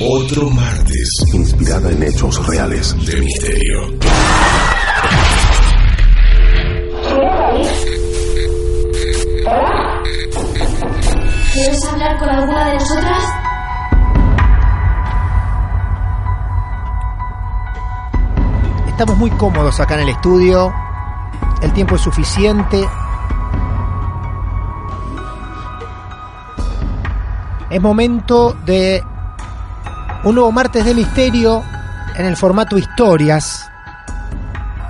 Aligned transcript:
otro 0.00 0.50
martes 0.50 1.08
inspirada 1.32 1.90
en 1.90 2.02
hechos 2.02 2.46
reales. 2.46 2.94
de 3.06 3.20
misterio. 3.20 3.98
¿Quieres 11.52 11.84
hablar 11.90 12.18
con 12.18 12.28
alguna 12.28 12.68
de 12.68 12.74
nosotras? 12.74 13.24
Estamos 18.88 19.16
muy 19.16 19.30
cómodos 19.30 19.80
acá 19.80 19.94
en 19.94 20.00
el 20.00 20.08
estudio. 20.10 20.72
El 21.62 21.72
tiempo 21.72 21.96
es 21.96 22.02
suficiente. 22.02 22.86
Es 27.70 27.80
momento 27.80 28.52
de 28.64 29.02
un 30.26 30.34
nuevo 30.34 30.50
martes 30.50 30.84
de 30.84 30.92
misterio 30.92 31.62
en 32.16 32.26
el 32.26 32.36
formato 32.36 32.76
historias. 32.76 33.70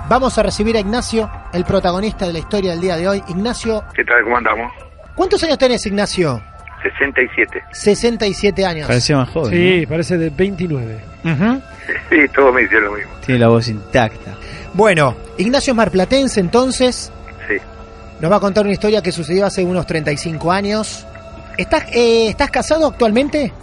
Vamos 0.09 0.35
a 0.39 0.41
recibir 0.41 0.75
a 0.77 0.79
Ignacio, 0.79 1.29
el 1.53 1.63
protagonista 1.63 2.25
de 2.25 2.33
la 2.33 2.39
historia 2.39 2.71
del 2.71 2.81
día 2.81 2.97
de 2.97 3.07
hoy. 3.07 3.23
Ignacio, 3.27 3.83
¿Qué 3.93 4.03
tal? 4.03 4.23
¿Cómo 4.23 4.37
andamos? 4.37 4.71
¿cuántos 5.13 5.43
años 5.43 5.59
tenés, 5.59 5.85
Ignacio? 5.85 6.41
67. 6.81 7.63
67 7.71 8.65
años. 8.65 8.87
Parecía 8.87 9.17
más 9.17 9.29
joven. 9.29 9.51
Sí, 9.51 9.85
parece 9.85 10.17
de 10.17 10.29
29. 10.31 10.99
Ujú. 11.23 11.61
Sí, 12.09 12.17
todos 12.35 12.53
me 12.53 12.63
hicieron 12.63 12.85
lo 12.85 12.97
mismo. 12.97 13.13
Tiene 13.25 13.39
la 13.39 13.47
voz 13.47 13.69
intacta. 13.69 14.33
Bueno, 14.73 15.15
Ignacio 15.37 15.71
es 15.71 15.77
marplatense, 15.77 16.39
entonces. 16.41 17.13
Sí. 17.47 17.55
Nos 18.19 18.29
va 18.29 18.37
a 18.37 18.39
contar 18.41 18.65
una 18.65 18.73
historia 18.73 19.01
que 19.01 19.13
sucedió 19.13 19.45
hace 19.45 19.63
unos 19.63 19.85
35 19.85 20.51
años. 20.51 21.05
¿Estás, 21.57 21.85
eh, 21.93 22.27
¿estás 22.27 22.49
casado 22.51 22.87
actualmente? 22.87 23.53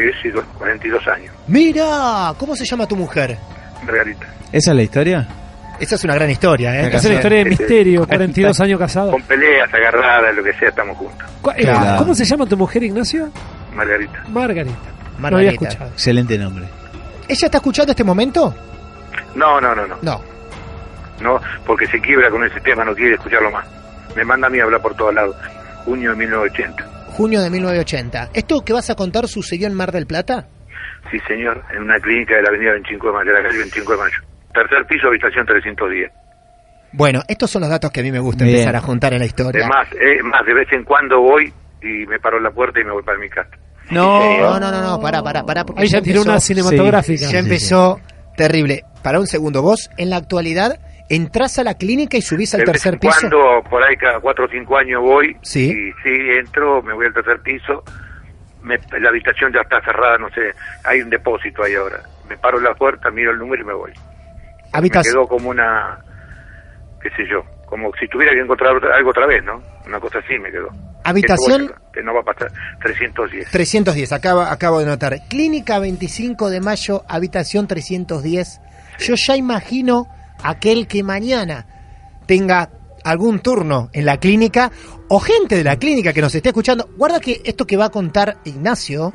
Sí, 0.00 0.18
sí, 0.22 0.28
dos- 0.30 0.44
42 0.58 1.06
años. 1.08 1.34
Mira, 1.46 2.32
¿cómo 2.38 2.56
se 2.56 2.64
llama 2.64 2.86
tu 2.86 2.96
mujer? 2.96 3.36
Margarita. 3.84 4.26
¿Esa 4.52 4.70
es 4.70 4.76
la 4.76 4.82
historia? 4.82 5.28
Esa 5.80 5.94
es 5.96 6.04
una 6.04 6.14
gran 6.14 6.30
historia, 6.30 6.74
¿eh? 6.74 6.86
Esa 6.88 6.96
es 6.98 7.04
la 7.04 7.14
historia 7.14 7.38
de 7.38 7.44
misterio, 7.46 8.06
42 8.06 8.60
años 8.60 8.78
casado. 8.78 9.10
Con 9.10 9.22
peleas, 9.22 9.72
agarradas, 9.74 10.34
lo 10.34 10.42
que 10.44 10.52
sea, 10.54 10.68
estamos 10.68 10.96
juntos. 10.96 11.28
Cu- 11.42 11.50
eh, 11.50 11.62
Claro. 11.62 11.98
¿Cómo 11.98 12.14
se 12.14 12.24
llama 12.24 12.46
tu 12.46 12.56
mujer, 12.56 12.82
Ignacio? 12.84 13.28
Margarita. 13.74 14.22
Margarita. 14.28 14.76
No 15.16 15.20
Margarita. 15.20 15.36
había 15.36 15.50
escuchado. 15.50 15.90
Excelente 15.90 16.38
nombre. 16.38 16.64
¿Ella 17.28 17.46
está 17.46 17.58
escuchando 17.58 17.90
este 17.92 18.04
momento? 18.04 18.54
No, 19.34 19.60
no, 19.60 19.74
no, 19.74 19.86
no. 19.86 19.96
No. 20.02 20.20
No, 21.20 21.40
porque 21.66 21.86
se 21.86 22.00
quiebra 22.00 22.30
con 22.30 22.44
ese 22.44 22.60
tema, 22.60 22.84
no 22.84 22.94
quiere 22.94 23.14
escucharlo 23.14 23.50
más. 23.50 23.66
Me 24.16 24.24
manda 24.24 24.46
a 24.46 24.50
mí 24.50 24.60
a 24.60 24.64
hablar 24.64 24.80
por 24.80 24.94
todos 24.94 25.14
lados. 25.14 25.34
Junio 25.84 26.10
de 26.10 26.16
1980. 26.16 26.83
Junio 27.14 27.40
de 27.42 27.50
1980. 27.50 28.30
¿Esto 28.34 28.60
que 28.64 28.72
vas 28.72 28.90
a 28.90 28.94
contar 28.96 29.28
sucedió 29.28 29.66
en 29.68 29.74
Mar 29.74 29.92
del 29.92 30.06
Plata? 30.06 30.48
Sí, 31.10 31.18
señor, 31.28 31.62
en 31.74 31.82
una 31.82 31.98
clínica 32.00 32.34
de 32.36 32.42
la 32.42 32.48
avenida 32.48 32.72
25 32.72 33.06
de 33.06 33.12
mayo, 33.12 33.30
de 33.32 33.36
la 33.40 33.42
calle 33.48 33.58
25 33.58 33.92
de 33.92 33.98
mayo. 33.98 34.16
Tercer 34.52 34.86
piso, 34.86 35.06
habitación 35.08 35.46
310. 35.46 36.10
Bueno, 36.92 37.22
estos 37.28 37.50
son 37.50 37.60
los 37.62 37.70
datos 37.70 37.90
que 37.90 38.00
a 38.00 38.02
mí 38.02 38.10
me 38.12 38.18
gusta 38.20 38.44
Bien. 38.44 38.56
empezar 38.56 38.76
a 38.76 38.80
juntar 38.80 39.12
en 39.12 39.18
la 39.20 39.26
historia. 39.26 39.62
Es 39.62 39.68
más, 39.68 39.88
es 39.92 40.22
más, 40.24 40.44
de 40.46 40.54
vez 40.54 40.68
en 40.72 40.84
cuando 40.84 41.20
voy 41.20 41.52
y 41.82 42.06
me 42.06 42.18
paro 42.20 42.38
en 42.38 42.44
la 42.44 42.50
puerta 42.50 42.80
y 42.80 42.84
me 42.84 42.92
voy 42.92 43.02
para 43.02 43.18
mi 43.18 43.28
casa. 43.28 43.50
No, 43.90 44.18
No, 44.40 44.58
no, 44.60 44.70
no, 44.70 44.80
no, 44.80 45.00
para, 45.00 45.22
para, 45.22 45.44
para. 45.44 45.64
porque 45.64 45.82
Ahí 45.82 45.88
ya 45.88 46.00
tiró 46.00 46.20
empezó- 46.20 46.30
una 46.30 46.40
cinematográfica. 46.40 47.22
Ya 47.26 47.30
Sí, 47.30 47.36
empezó 47.36 48.00
terrible. 48.36 48.82
Para 49.02 49.20
un 49.20 49.26
segundo, 49.26 49.60
vos 49.62 49.90
en 49.98 50.10
la 50.10 50.16
actualidad 50.16 50.78
entrás 51.08 51.58
a 51.58 51.64
la 51.64 51.74
clínica 51.74 52.16
y 52.16 52.22
subís 52.22 52.54
al 52.54 52.60
de 52.60 52.66
tercer 52.66 52.98
piso. 52.98 53.14
cuando, 53.20 53.62
por 53.68 53.82
ahí 53.82 53.96
cada 53.96 54.20
cuatro 54.20 54.46
o 54.46 54.48
cinco 54.48 54.76
años 54.76 55.02
voy, 55.02 55.36
Sí. 55.42 55.70
y 55.70 55.92
sí, 56.02 56.10
entro, 56.38 56.82
me 56.82 56.94
voy 56.94 57.06
al 57.06 57.12
tercer 57.14 57.40
piso, 57.42 57.82
me- 58.62 58.78
la 59.00 59.10
habitación 59.10 59.52
ya 59.52 59.60
está 59.60 59.80
cerrada, 59.84 60.16
no 60.18 60.28
sé, 60.30 60.52
hay 60.84 61.02
un 61.02 61.10
depósito 61.10 61.62
ahí 61.62 61.74
ahora. 61.74 62.00
Me 62.28 62.38
paro 62.38 62.56
en 62.58 62.64
la 62.64 62.74
puerta, 62.74 63.10
miro 63.10 63.32
el 63.32 63.38
número 63.38 63.62
y 63.62 63.66
me 63.66 63.74
voy. 63.74 63.90
Me 63.92 63.98
Habitas- 64.72 65.06
quedó 65.06 65.26
como 65.28 65.50
una, 65.50 65.98
qué 67.02 67.10
sé 67.10 67.28
yo, 67.30 67.44
como 67.66 67.92
si 68.00 68.08
tuviera 68.08 68.32
que 68.32 68.40
encontrar 68.40 68.72
algo 68.92 69.10
otra 69.10 69.26
vez, 69.26 69.44
¿no? 69.44 69.62
Una 69.86 70.00
cosa 70.00 70.18
así 70.20 70.38
me 70.38 70.50
quedó. 70.50 70.68
Habitación- 71.04 71.66
Que 71.68 71.74
no, 71.74 71.92
que 71.92 72.02
no 72.02 72.14
va 72.14 72.20
a 72.20 72.24
pasar 72.24 72.50
310. 72.82 73.50
310, 73.50 74.10
acabo, 74.12 74.40
acabo 74.40 74.80
de 74.80 74.86
notar. 74.86 75.18
Clínica 75.28 75.78
25 75.78 76.48
de 76.48 76.60
mayo, 76.62 77.02
habitación 77.08 77.66
310. 77.68 78.60
Yo 78.98 79.14
ya 79.16 79.36
imagino 79.36 80.06
aquel 80.42 80.86
que 80.86 81.02
mañana 81.02 81.66
tenga 82.26 82.70
algún 83.04 83.40
turno 83.40 83.90
en 83.92 84.06
la 84.06 84.16
clínica 84.18 84.70
o 85.08 85.20
gente 85.20 85.56
de 85.56 85.64
la 85.64 85.76
clínica 85.76 86.12
que 86.12 86.22
nos 86.22 86.34
esté 86.34 86.48
escuchando. 86.48 86.88
Guarda 86.96 87.20
que 87.20 87.42
esto 87.44 87.66
que 87.66 87.76
va 87.76 87.86
a 87.86 87.90
contar 87.90 88.38
Ignacio, 88.44 89.12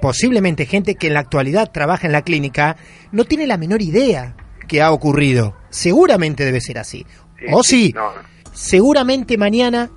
posiblemente 0.00 0.66
gente 0.66 0.96
que 0.96 1.06
en 1.08 1.14
la 1.14 1.20
actualidad 1.20 1.70
trabaja 1.72 2.06
en 2.06 2.12
la 2.12 2.22
clínica, 2.22 2.76
no 3.12 3.24
tiene 3.24 3.46
la 3.46 3.56
menor 3.56 3.82
idea 3.82 4.34
que 4.66 4.82
ha 4.82 4.90
ocurrido. 4.92 5.56
Seguramente 5.68 6.44
debe 6.44 6.60
ser 6.60 6.78
así. 6.78 7.06
o 7.52 7.62
sí, 7.62 7.92
No, 7.94 8.10
seguramente 8.52 9.38
mañana 9.38 9.90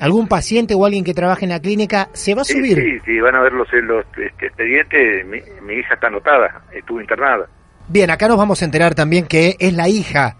algún 0.00 0.28
paciente 0.28 0.74
o 0.74 0.84
alguien 0.84 1.04
que 1.04 1.14
trabaje 1.14 1.44
en 1.44 1.50
la 1.50 1.60
clínica 1.60 2.08
se 2.12 2.34
va 2.34 2.42
a 2.42 2.44
sí, 2.44 2.54
subir. 2.54 2.76
sí, 2.76 2.98
sí, 3.06 3.20
van 3.20 3.34
a 3.36 3.42
ver 3.42 3.52
los, 3.52 3.68
los 3.84 4.04
este, 4.18 4.46
expedientes, 4.46 5.24
mi, 5.26 5.38
mi 5.66 5.74
hija 5.80 5.94
está 5.94 6.08
anotada, 6.08 6.62
estuvo 6.72 7.00
internada. 7.00 7.46
Bien, 7.88 8.10
acá 8.10 8.28
nos 8.28 8.38
vamos 8.38 8.60
a 8.62 8.64
enterar 8.64 8.94
también 8.94 9.26
que 9.26 9.56
es 9.58 9.72
la 9.74 9.88
hija, 9.88 10.36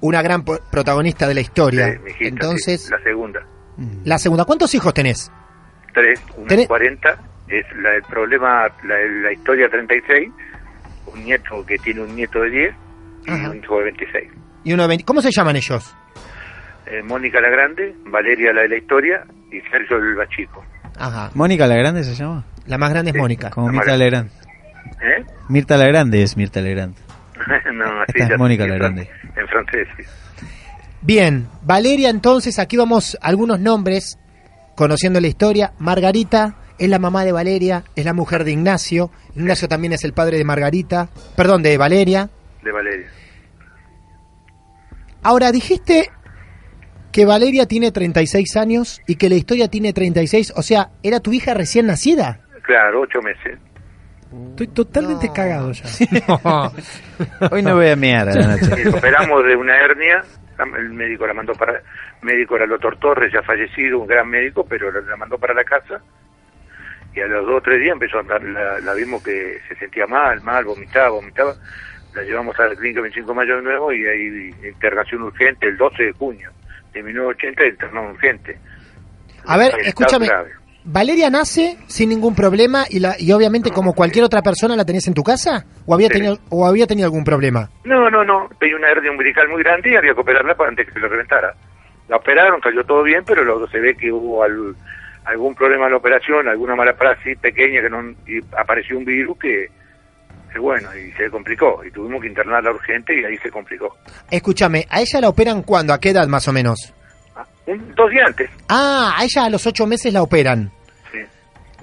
una 0.00 0.22
gran 0.22 0.44
protagonista 0.44 1.26
de 1.26 1.34
la 1.34 1.40
historia. 1.40 1.92
Sí, 1.94 1.98
mi 2.04 2.10
hijita, 2.10 2.28
Entonces, 2.28 2.82
sí, 2.84 2.90
la 2.90 3.02
segunda. 3.02 3.40
la 4.04 4.18
segunda, 4.18 4.44
¿cuántos 4.44 4.74
hijos 4.74 4.92
tenés? 4.94 5.32
Tres, 5.94 6.20
una 6.36 6.46
Tenés- 6.48 6.66
40, 6.68 7.18
es 7.48 7.64
la, 7.76 7.94
el 7.94 8.02
problema, 8.02 8.68
la, 8.84 8.98
la 9.22 9.32
historia 9.32 9.68
36, 9.70 10.30
un 11.06 11.24
nieto 11.24 11.64
que 11.66 11.78
tiene 11.78 12.02
un 12.02 12.14
nieto 12.14 12.40
de 12.42 12.50
10 12.50 12.74
y 13.26 13.30
Ajá. 13.30 13.50
un 13.50 13.56
hijo 13.58 13.78
de 13.78 13.84
26. 13.84 14.30
Y 14.64 14.72
uno 14.74 14.82
de 14.82 14.88
20. 14.88 15.04
¿Cómo 15.04 15.22
se 15.22 15.30
llaman 15.32 15.56
ellos? 15.56 15.94
Eh, 16.86 17.02
Mónica 17.02 17.40
la 17.40 17.48
Grande, 17.48 17.94
Valeria 18.06 18.52
la 18.52 18.62
de 18.62 18.68
la 18.68 18.76
historia 18.76 19.24
y 19.50 19.60
Sergio 19.70 19.96
el 19.96 20.14
Bachico. 20.14 20.62
Ajá. 20.98 21.30
¿Mónica 21.34 21.66
la 21.66 21.76
Grande 21.76 22.04
se 22.04 22.14
llama? 22.14 22.44
La 22.66 22.76
más 22.76 22.90
grande 22.90 23.10
es 23.10 23.14
Sí. 23.14 23.20
Mónica. 23.20 23.50
Como 23.50 23.68
La 23.68 23.72
Mirta 23.72 23.90
Mar- 23.90 23.98
Legrand. 23.98 24.30
¿Eh? 25.02 25.24
Mirta 25.48 25.76
la 25.76 25.86
Grande 25.86 26.22
es 26.22 26.36
Mirta 26.36 26.60
Legrand. 26.60 26.94
no, 27.74 27.84
así 28.02 28.12
Esta 28.14 28.34
es 28.34 28.38
Mónica 28.38 28.66
la 28.66 28.74
Grande. 28.74 29.08
En 29.36 29.46
francés, 29.48 29.86
sí. 29.96 30.02
Bien, 31.00 31.46
Valeria, 31.62 32.10
entonces 32.10 32.58
aquí 32.58 32.76
vamos 32.76 33.16
algunos 33.22 33.60
nombres, 33.60 34.18
conociendo 34.74 35.20
la 35.20 35.28
historia. 35.28 35.72
Margarita 35.78 36.56
es 36.76 36.88
la 36.88 36.98
mamá 36.98 37.24
de 37.24 37.32
Valeria, 37.32 37.84
es 37.94 38.04
la 38.04 38.12
mujer 38.14 38.42
de 38.44 38.52
Ignacio. 38.52 39.10
Ignacio 39.36 39.68
también 39.68 39.92
es 39.92 40.02
el 40.04 40.12
padre 40.12 40.38
de 40.38 40.44
Margarita, 40.44 41.08
perdón, 41.36 41.62
de 41.62 41.78
Valeria. 41.78 42.28
de 42.64 42.72
Valeria. 42.72 43.06
Ahora, 45.22 45.52
dijiste 45.52 46.10
que 47.12 47.24
Valeria 47.24 47.66
tiene 47.66 47.90
36 47.92 48.56
años 48.56 49.00
y 49.06 49.16
que 49.16 49.28
la 49.28 49.36
historia 49.36 49.68
tiene 49.68 49.92
36, 49.92 50.52
o 50.56 50.62
sea, 50.62 50.90
¿era 51.02 51.20
tu 51.20 51.32
hija 51.32 51.54
recién 51.54 51.86
nacida? 51.86 52.40
Claro, 52.62 53.00
ocho 53.02 53.20
meses. 53.22 53.58
Estoy 54.50 54.66
totalmente 54.68 55.26
No. 55.28 55.32
cagado 55.32 55.72
ya. 55.72 55.84
Hoy 57.50 57.62
no 57.62 57.76
voy 57.76 57.88
a 57.88 57.96
mear 57.96 58.28
a 58.28 58.34
la 58.34 58.46
noche. 58.56 58.88
Operamos 58.88 59.44
de 59.44 59.56
una 59.56 59.76
hernia, 59.76 60.22
el 60.78 60.90
médico 60.90 61.26
la 61.26 61.34
mandó 61.34 61.54
para, 61.54 61.72
el 61.72 61.82
médico 62.22 62.56
era 62.56 62.64
el 62.64 62.70
doctor 62.70 62.96
Torres, 62.98 63.32
ya 63.32 63.42
fallecido, 63.42 64.00
un 64.00 64.06
gran 64.06 64.28
médico, 64.28 64.66
pero 64.68 64.90
la 64.90 65.16
mandó 65.16 65.38
para 65.38 65.54
la 65.54 65.64
casa 65.64 66.00
Y 67.14 67.20
a 67.20 67.26
los 67.26 67.46
dos 67.46 67.56
o 67.56 67.60
tres 67.62 67.80
días 67.80 67.92
empezó 67.94 68.18
a 68.18 68.20
andar, 68.20 68.42
la, 68.42 68.78
la 68.80 68.94
vimos 68.94 69.22
que 69.22 69.58
se 69.68 69.74
sentía 69.76 70.06
mal, 70.06 70.42
mal, 70.42 70.64
vomitaba, 70.64 71.10
vomitaba. 71.10 71.54
La 72.14 72.22
llevamos 72.22 72.58
a 72.58 72.66
la 72.66 72.74
clínica 72.74 73.00
25 73.02 73.28
de 73.30 73.34
mayo 73.36 73.56
de 73.56 73.62
nuevo 73.62 73.92
y 73.92 74.04
ahí 74.06 74.50
internación 74.68 75.22
urgente 75.22 75.68
el 75.68 75.76
12 75.76 76.02
de 76.02 76.12
junio 76.12 76.50
de 76.92 77.02
1980, 77.02 77.64
internación 77.66 78.12
urgente. 78.12 78.58
A 79.46 79.56
ver, 79.56 79.72
escúchame. 79.84 80.26
grave. 80.26 80.50
Valeria 80.90 81.28
nace 81.28 81.76
sin 81.86 82.08
ningún 82.08 82.34
problema 82.34 82.86
y, 82.88 82.98
la, 82.98 83.14
y 83.18 83.30
obviamente 83.32 83.70
como 83.70 83.92
cualquier 83.92 84.24
otra 84.24 84.40
persona 84.40 84.74
la 84.74 84.86
tenés 84.86 85.06
en 85.06 85.12
tu 85.12 85.22
casa 85.22 85.66
o 85.84 85.92
había 85.94 86.08
Sí. 86.08 86.14
tenido 86.14 86.38
o 86.48 86.66
había 86.66 86.86
tenido 86.86 87.04
algún 87.04 87.24
problema. 87.24 87.68
No, 87.84 88.08
no, 88.08 88.24
no. 88.24 88.48
Tenía 88.58 88.76
una 88.76 88.88
hernia 88.88 89.10
umbilical 89.10 89.48
muy 89.50 89.62
grande 89.62 89.92
y 89.92 89.96
había 89.96 90.14
que 90.14 90.20
operarla 90.20 90.54
para 90.54 90.70
antes 90.70 90.86
que 90.86 90.94
se 90.94 90.98
lo 91.00 91.08
reventara. 91.08 91.54
La 92.08 92.16
operaron, 92.16 92.58
cayó 92.62 92.82
todo 92.84 93.02
bien, 93.02 93.22
pero 93.26 93.44
luego 93.44 93.68
se 93.68 93.78
ve 93.80 93.94
que 93.96 94.10
hubo 94.10 94.42
al- 94.42 94.74
algún 95.26 95.54
problema 95.54 95.84
en 95.84 95.90
la 95.92 95.98
operación, 95.98 96.48
alguna 96.48 96.74
mala 96.74 96.94
praxis 96.96 97.36
pequeña 97.38 97.82
que 97.82 97.90
no 97.90 98.00
y 98.26 98.40
apareció 98.56 98.96
un 98.96 99.04
virus 99.04 99.38
que, 99.38 99.66
que 100.50 100.58
bueno, 100.58 100.88
y 100.96 101.12
se 101.12 101.28
complicó. 101.28 101.82
Y 101.86 101.90
tuvimos 101.90 102.22
que 102.22 102.28
internarla 102.28 102.70
urgente 102.70 103.20
y 103.20 103.26
ahí 103.26 103.36
se 103.36 103.50
complicó. 103.50 103.94
Escúchame, 104.30 104.86
¿a 104.88 105.02
ella 105.02 105.20
la 105.20 105.28
operan 105.28 105.62
cuándo? 105.62 105.92
¿A 105.92 106.00
qué 106.00 106.10
edad 106.10 106.26
más 106.28 106.48
o 106.48 106.52
menos? 106.54 106.94
Un, 107.66 107.94
dos 107.94 108.10
días 108.10 108.26
antes. 108.26 108.48
Ah, 108.70 109.14
a 109.18 109.24
ella 109.24 109.44
a 109.44 109.50
los 109.50 109.66
ocho 109.66 109.86
meses 109.86 110.10
la 110.14 110.22
operan. 110.22 110.72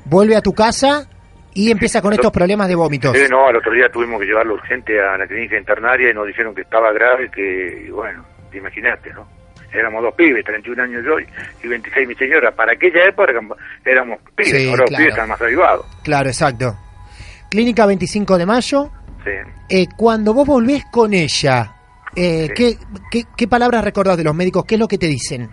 Vuelve 0.05 0.35
a 0.35 0.41
tu 0.41 0.53
casa 0.53 1.07
y 1.53 1.71
empieza 1.71 2.01
con 2.01 2.13
estos 2.13 2.31
problemas 2.31 2.67
de 2.67 2.75
vómitos. 2.75 3.15
Sí, 3.17 3.23
no, 3.29 3.47
al 3.47 3.55
otro 3.55 3.71
día 3.71 3.89
tuvimos 3.89 4.19
que 4.19 4.25
llevarla 4.27 4.53
urgente 4.53 4.99
a 5.01 5.17
la 5.17 5.25
clínica 5.27 5.57
internaria 5.57 6.11
y 6.11 6.13
nos 6.13 6.27
dijeron 6.27 6.53
que 6.53 6.61
estaba 6.61 6.91
grave, 6.93 7.29
que, 7.31 7.89
bueno, 7.91 8.23
te 8.51 8.57
imaginaste, 8.57 9.11
¿no? 9.13 9.27
Éramos 9.73 10.03
dos 10.03 10.13
pibes, 10.15 10.45
31 10.45 10.83
años 10.83 11.03
yo 11.05 11.19
y 11.19 11.25
y 11.63 11.67
26 11.67 12.07
mi 12.07 12.15
señora. 12.15 12.51
Para 12.51 12.73
aquella 12.73 13.03
época 13.05 13.31
éramos 13.83 14.19
pibes, 14.35 14.51
Sí, 14.51 14.69
ahora 14.69 14.81
los 14.83 14.89
claro. 14.89 15.01
pibes 15.01 15.13
están 15.13 15.29
más 15.29 15.41
avivados. 15.41 15.85
Claro, 16.03 16.29
exacto. 16.29 16.75
Clínica 17.49 17.85
25 17.85 18.37
de 18.37 18.45
mayo. 18.45 18.89
Sí. 19.23 19.31
Eh, 19.69 19.85
cuando 19.97 20.33
vos 20.33 20.47
volvés 20.47 20.83
con 20.91 21.13
ella, 21.13 21.73
eh, 22.15 22.47
Sí. 22.47 22.53
¿qué, 22.55 22.77
qué, 23.11 23.23
qué 23.35 23.47
palabras 23.47 23.83
recordás 23.83 24.15
de 24.17 24.23
los 24.23 24.35
médicos? 24.35 24.63
¿Qué 24.65 24.75
es 24.75 24.79
lo 24.79 24.87
que 24.87 24.97
te 24.97 25.07
dicen? 25.07 25.49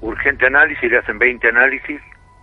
Urgente 0.00 0.46
análisis, 0.46 0.90
le 0.90 0.98
hacen 0.98 1.18
20 1.18 1.48
análisis, 1.48 2.00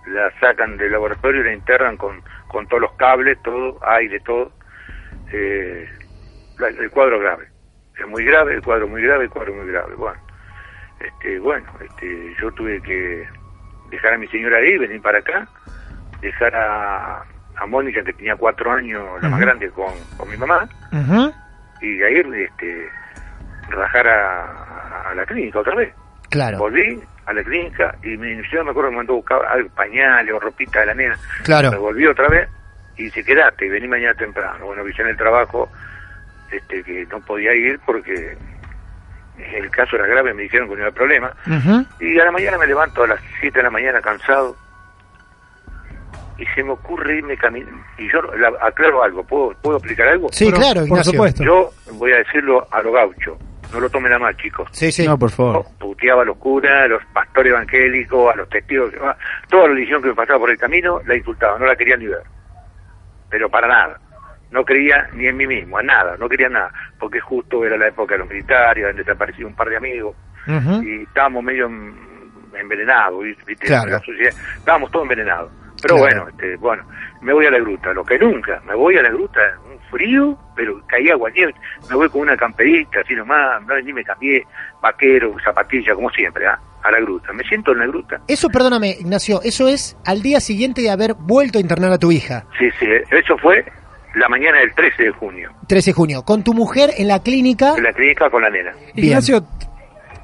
la 0.09 0.31
sacan 0.39 0.77
del 0.77 0.91
laboratorio 0.91 1.41
y 1.41 1.45
la 1.45 1.53
internan 1.53 1.97
con, 1.97 2.21
con 2.47 2.67
todos 2.67 2.81
los 2.81 2.91
cables, 2.93 3.41
todo, 3.43 3.79
aire, 3.85 4.19
todo. 4.21 4.51
Eh, 5.31 5.87
el 6.59 6.89
cuadro 6.91 7.19
grave. 7.19 7.47
Es 7.97 8.07
muy 8.07 8.23
grave, 8.23 8.55
el 8.55 8.61
cuadro 8.61 8.87
muy 8.87 9.01
grave, 9.01 9.25
el 9.25 9.29
cuadro 9.29 9.53
muy 9.53 9.67
grave. 9.67 9.95
Bueno, 9.95 10.19
este, 10.99 11.39
bueno 11.39 11.67
este, 11.81 12.33
yo 12.41 12.51
tuve 12.51 12.81
que 12.81 13.27
dejar 13.89 14.13
a 14.13 14.17
mi 14.17 14.27
señora 14.27 14.57
ahí, 14.57 14.77
venir 14.77 15.01
para 15.01 15.19
acá, 15.19 15.47
dejar 16.21 16.55
a, 16.55 17.23
a 17.57 17.65
Mónica, 17.67 18.03
que 18.03 18.13
tenía 18.13 18.35
cuatro 18.35 18.71
años, 18.71 19.03
la 19.21 19.29
más 19.29 19.39
grande, 19.39 19.69
con, 19.71 19.93
con 20.17 20.29
mi 20.29 20.37
mamá, 20.37 20.67
Ujú, 20.91 21.33
y 21.81 21.97
de 21.97 22.05
ahí 22.05 22.43
este, 22.43 22.89
rajar 23.69 24.07
a, 24.07 25.09
a 25.09 25.15
la 25.15 25.25
clínica 25.25 25.59
otra 25.59 25.75
vez. 25.75 25.93
Claro, 26.29 26.59
Volví 26.59 27.01
a 27.29 27.33
la 27.33 27.43
clínica 27.43 27.95
y 28.03 28.17
mi 28.17 28.41
yo 28.51 28.63
me 28.63 28.71
acuerdo 28.71 28.89
que 28.89 28.95
me 28.95 28.97
mandó 28.97 29.13
a 29.13 29.17
buscar 29.17 29.45
algo, 29.45 29.69
pañales 29.69 30.33
o 30.33 30.39
ropita 30.39 30.79
de 30.79 30.85
la 30.87 30.93
nena. 30.95 31.15
Me 31.39 31.43
claro. 31.45 31.79
volví 31.79 32.05
otra 32.07 32.27
vez 32.27 32.49
y 32.97 33.03
dice, 33.03 33.23
quedate 33.23 33.65
y 33.65 33.69
vení 33.69 33.87
mañana 33.87 34.13
temprano. 34.15 34.65
Bueno, 34.65 34.81
avisé 34.81 35.01
en 35.03 35.09
el 35.09 35.17
trabajo 35.17 35.69
este, 36.51 36.83
que 36.83 37.05
no 37.11 37.19
podía 37.21 37.53
ir 37.53 37.79
porque 37.85 38.35
el 39.53 39.69
caso 39.69 39.95
era 39.95 40.07
grave, 40.07 40.33
me 40.33 40.43
dijeron 40.43 40.67
que 40.67 40.75
no 40.75 40.81
había 40.83 40.95
problema. 40.95 41.31
Ujú. 41.47 41.85
Y 42.03 42.19
a 42.19 42.25
la 42.25 42.31
mañana 42.31 42.57
me 42.57 42.67
levanto 42.67 43.03
a 43.03 43.07
las 43.07 43.19
7 43.39 43.59
de 43.59 43.63
la 43.63 43.69
mañana 43.69 44.01
cansado 44.01 44.55
y 46.37 46.45
se 46.55 46.63
me 46.63 46.71
ocurre 46.71 47.17
irme 47.17 47.37
caminando. 47.37 47.77
Y 47.97 48.09
yo 48.11 48.21
la- 48.21 48.53
aclaro 48.65 49.03
algo, 49.03 49.23
¿puedo, 49.23 49.53
¿puedo 49.61 49.77
explicar 49.77 50.07
algo? 50.07 50.29
Sí, 50.31 50.51
claro, 50.51 50.79
por 50.81 50.87
Ignacio. 50.87 51.11
supuesto. 51.11 51.43
Yo 51.43 51.69
voy 51.93 52.11
a 52.13 52.17
decirlo 52.17 52.65
a 52.71 52.81
lo 52.81 52.91
gaucho, 52.93 53.37
no 53.73 53.79
lo 53.79 53.89
tomen 53.89 54.13
a 54.13 54.19
mal, 54.19 54.35
chicos. 54.37 54.67
Sí, 54.71 54.91
sí. 54.91 55.05
No, 55.07 55.17
por 55.17 55.29
favor. 55.31 55.65
puteaba 55.79 56.21
a 56.23 56.25
los 56.25 56.37
curas, 56.37 56.85
a 56.85 56.87
los 56.87 57.03
pastores 57.13 57.51
evangélicos, 57.51 58.33
a 58.33 58.37
los 58.37 58.49
testigos, 58.49 58.91
toda 59.49 59.67
religión 59.67 60.01
que 60.01 60.09
me 60.09 60.15
pasaba 60.15 60.39
por 60.39 60.49
el 60.49 60.57
camino 60.57 61.01
la 61.05 61.15
insultaba, 61.15 61.57
no 61.59 61.65
la 61.65 61.75
quería 61.75 61.97
ni 61.97 62.07
ver. 62.07 62.23
Pero 63.29 63.49
para 63.49 63.67
nada. 63.67 63.99
No 64.51 64.65
creía 64.65 65.07
ni 65.13 65.27
en 65.27 65.37
mí 65.37 65.45
mismo, 65.45 65.79
en 65.79 65.85
nada, 65.85 66.17
no 66.17 66.27
quería 66.27 66.49
nada. 66.49 66.71
Porque 66.97 67.19
justo 67.19 67.63
era 67.63 67.77
la 67.77 67.87
época 67.89 68.15
de 68.15 68.19
los 68.19 68.29
militares, 68.29 68.83
habían 68.83 68.95
desaparecido 68.97 69.47
un 69.47 69.53
par 69.55 69.69
de 69.69 69.77
amigos 69.77 70.15
y 70.83 71.03
estábamos 71.03 71.43
medio 71.43 71.67
en- 71.67 71.93
envenenados, 72.59 73.23
¿viste? 73.45 73.67
Claro. 73.67 73.91
La 73.91 73.99
sociedad, 73.99 74.33
estábamos 74.57 74.89
todos 74.89 75.03
envenenados. 75.03 75.51
Pero 75.81 75.95
Claro. 75.95 76.25
bueno, 76.25 76.29
este, 76.29 76.55
bueno, 76.57 76.83
me 77.21 77.33
voy 77.33 77.45
a 77.45 77.51
la 77.51 77.59
gruta, 77.59 77.93
lo 77.93 78.03
que 78.03 78.17
nunca, 78.19 78.61
me 78.67 78.75
voy 78.75 78.97
a 78.97 79.01
la 79.01 79.09
gruta, 79.09 79.39
un 79.71 79.79
frío, 79.89 80.37
pero 80.55 80.81
caía 80.87 81.13
agua 81.13 81.29
nieve, 81.31 81.53
me 81.89 81.95
voy 81.95 82.09
con 82.09 82.21
una 82.21 82.35
camperita, 82.37 82.99
así 83.01 83.13
nomás, 83.15 83.61
no, 83.65 83.75
ni 83.79 83.93
me 83.93 84.03
cambié, 84.03 84.43
vaquero, 84.81 85.35
zapatilla, 85.43 85.95
como 85.95 86.09
siempre, 86.11 86.45
¿ah? 86.47 86.59
a 86.83 86.91
la 86.91 86.99
gruta. 87.01 87.33
Me 87.33 87.43
siento 87.43 87.73
en 87.73 87.79
la 87.79 87.87
gruta. 87.87 88.21
Eso, 88.27 88.47
perdóname, 88.49 88.91
Ignacio, 88.99 89.41
eso 89.43 89.67
es 89.67 89.97
al 90.05 90.21
día 90.21 90.39
siguiente 90.39 90.81
de 90.81 90.89
haber 90.89 91.13
vuelto 91.13 91.57
a 91.57 91.61
internar 91.61 91.91
a 91.91 91.97
tu 91.97 92.11
hija. 92.11 92.45
Sí, 92.57 92.69
sí, 92.79 92.85
eso 93.11 93.37
fue 93.37 93.65
la 94.15 94.29
mañana 94.29 94.59
del 94.59 94.73
13 94.73 95.03
de 95.03 95.11
junio, 95.11 95.51
13 95.67 95.89
de 95.89 95.93
junio. 95.93 96.23
Con 96.23 96.43
tu 96.43 96.53
mujer 96.53 96.91
en 96.97 97.07
la 97.09 97.21
clínica. 97.21 97.73
en 97.75 97.83
la 97.83 97.91
clínica 97.93 98.29
con 98.29 98.41
la 98.41 98.49
nena. 98.49 98.71
Bien. 98.95 99.07
Ignacio, 99.07 99.43